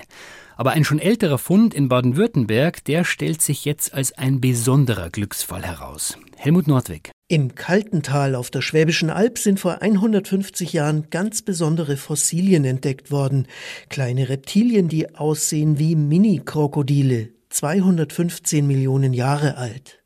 Aber 0.57 0.73
ein 0.73 0.85
schon 0.85 0.99
älterer 0.99 1.38
Fund 1.38 1.75
in 1.75 1.88
Baden-Württemberg, 1.88 2.85
der 2.85 3.05
stellt 3.05 3.43
sich 3.43 3.64
jetzt 3.64 3.95
als 3.95 4.12
ein 4.12 4.40
besonderer 4.40 5.11
Glücksfall 5.11 5.62
heraus. 5.62 6.19
Helmut 6.37 6.67
Nordwig. 6.67 7.11
Im 7.29 7.55
Kaltental 7.55 8.35
auf 8.35 8.51
der 8.51 8.61
Schwäbischen 8.61 9.11
Alb 9.11 9.38
sind 9.38 9.59
vor 9.59 9.81
150 9.81 10.73
Jahren 10.73 11.09
ganz 11.11 11.43
besondere 11.43 11.97
Fossilien 11.97 12.64
entdeckt 12.64 13.11
worden. 13.11 13.47
Kleine 13.88 14.29
Reptilien, 14.29 14.88
die 14.88 15.14
aussehen 15.14 15.79
wie 15.79 15.97
Mini-Krokodile, 15.97 17.31
215 17.49 18.67
Millionen 18.67 19.14
Jahre 19.14 19.57
alt. 19.57 20.03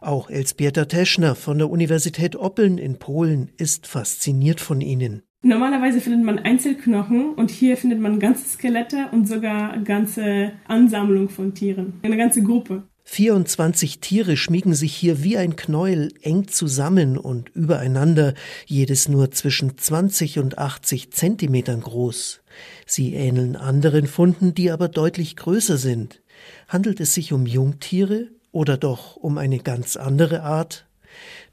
Auch 0.00 0.28
Elsbieta 0.28 0.84
Teschner 0.84 1.34
von 1.34 1.58
der 1.58 1.70
Universität 1.70 2.36
Oppeln 2.36 2.78
in 2.78 2.98
Polen 2.98 3.52
ist 3.56 3.86
fasziniert 3.86 4.60
von 4.60 4.80
ihnen. 4.80 5.22
Normalerweise 5.46 6.00
findet 6.00 6.24
man 6.24 6.40
Einzelknochen 6.40 7.34
und 7.34 7.52
hier 7.52 7.76
findet 7.76 8.00
man 8.00 8.18
ganze 8.18 8.48
Skelette 8.48 9.10
und 9.12 9.28
sogar 9.28 9.78
ganze 9.78 10.50
Ansammlung 10.66 11.28
von 11.28 11.54
Tieren, 11.54 12.00
eine 12.02 12.16
ganze 12.16 12.42
Gruppe. 12.42 12.82
24 13.04 14.00
Tiere 14.00 14.36
schmiegen 14.36 14.74
sich 14.74 14.92
hier 14.92 15.22
wie 15.22 15.36
ein 15.36 15.54
Knäuel 15.54 16.12
eng 16.22 16.48
zusammen 16.48 17.16
und 17.16 17.50
übereinander, 17.50 18.34
jedes 18.66 19.08
nur 19.08 19.30
zwischen 19.30 19.78
20 19.78 20.40
und 20.40 20.58
80 20.58 21.12
Zentimetern 21.12 21.80
groß. 21.80 22.42
Sie 22.84 23.14
ähneln 23.14 23.54
anderen 23.54 24.08
Funden, 24.08 24.52
die 24.52 24.72
aber 24.72 24.88
deutlich 24.88 25.36
größer 25.36 25.76
sind. 25.76 26.22
Handelt 26.66 26.98
es 26.98 27.14
sich 27.14 27.32
um 27.32 27.46
Jungtiere 27.46 28.30
oder 28.50 28.76
doch 28.76 29.14
um 29.14 29.38
eine 29.38 29.60
ganz 29.60 29.96
andere 29.96 30.42
Art? 30.42 30.85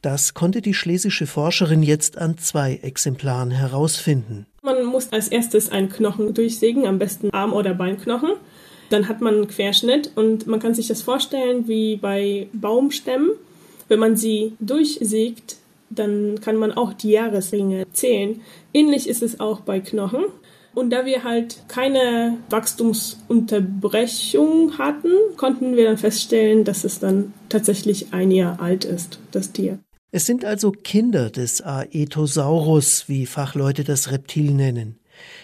Das 0.02 0.34
konnte 0.34 0.62
die 0.62 0.74
schlesische 0.74 1.28
Forscherin 1.28 1.84
jetzt 1.84 2.18
an 2.18 2.38
zwei 2.38 2.80
Exemplaren 2.82 3.52
herausfinden. 3.52 4.46
Man 4.62 4.84
muss 4.86 5.12
als 5.12 5.28
erstes 5.28 5.70
einen 5.70 5.90
Knochen 5.90 6.34
durchsägen, 6.34 6.86
am 6.86 7.00
besten 7.00 7.30
Arm- 7.32 7.54
oder 7.54 7.74
Beinknochen. 7.74 8.32
Dann 8.90 9.08
hat 9.08 9.22
man 9.22 9.36
einen 9.36 9.48
Querschnitt 9.48 10.12
und 10.16 10.46
man 10.48 10.60
kann 10.60 10.74
sich 10.74 10.88
das 10.88 11.02
vorstellen 11.02 11.68
wie 11.68 11.96
bei 11.96 12.48
Baumstämmen. 12.54 13.32
Wenn 13.88 14.00
man 14.00 14.18
sie 14.18 14.54
durchsägt, 14.60 15.58
dann 15.90 16.40
kann 16.42 16.58
man 16.58 16.72
auch 16.72 16.94
die 16.94 17.12
Jahresringe 17.12 17.86
zählen. 17.94 18.42
Ähnlich 18.74 19.08
ist 19.08 19.24
es 19.24 19.40
auch 19.40 19.62
bei 19.62 19.80
Knochen. 19.80 20.26
Und 20.74 20.90
da 20.90 21.06
wir 21.06 21.24
halt 21.24 21.64
keine 21.68 22.38
Wachstumsunterbrechung 22.50 24.78
hatten, 24.78 25.12
konnten 25.38 25.76
wir 25.76 25.86
dann 25.86 25.98
feststellen, 25.98 26.64
dass 26.64 26.84
es 26.84 27.00
dann 27.00 27.34
tatsächlich 27.50 28.14
ein 28.14 28.32
Jahr 28.32 28.60
alt 28.60 28.86
ist, 28.86 29.20
das 29.32 29.52
Tier. 29.52 29.80
Es 30.12 30.26
sind 30.26 30.46
also 30.46 30.72
Kinder 30.72 31.30
des 31.30 31.62
Aetosaurus, 31.62 33.08
wie 33.08 33.26
Fachleute 33.26 33.84
das 33.84 34.12
Reptil 34.12 34.52
nennen. 34.52 35.00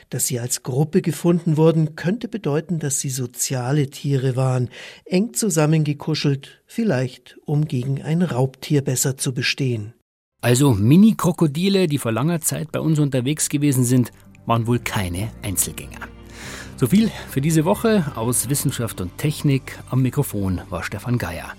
Dass 0.09 0.27
sie 0.27 0.39
als 0.39 0.63
Gruppe 0.63 1.01
gefunden 1.01 1.57
wurden, 1.57 1.95
könnte 1.95 2.27
bedeuten, 2.27 2.79
dass 2.79 2.99
sie 2.99 3.09
soziale 3.09 3.89
Tiere 3.89 4.35
waren, 4.35 4.69
eng 5.05 5.33
zusammengekuschelt, 5.33 6.61
vielleicht 6.65 7.37
um 7.45 7.65
gegen 7.65 8.01
ein 8.01 8.23
Raubtier 8.23 8.83
besser 8.83 9.17
zu 9.17 9.33
bestehen. 9.33 9.93
Also 10.41 10.73
Mini-Krokodile, 10.73 11.87
die 11.87 11.97
vor 11.97 12.11
langer 12.11 12.41
Zeit 12.41 12.71
bei 12.71 12.79
uns 12.79 12.97
unterwegs 12.97 13.49
gewesen 13.49 13.83
sind, 13.83 14.11
waren 14.49 14.67
wohl 14.67 14.79
keine 14.79 15.31
Einzelgänger. 15.43 15.99
So 16.75 16.87
viel 16.87 17.11
für 17.29 17.39
diese 17.39 17.65
Woche 17.65 18.11
aus 18.15 18.49
Wissenschaft 18.49 18.99
und 18.99 19.17
Technik. 19.17 19.77
Am 19.89 20.01
Mikrofon 20.01 20.61
war 20.69 20.83
Stefan 20.83 21.17
Geier. 21.17 21.53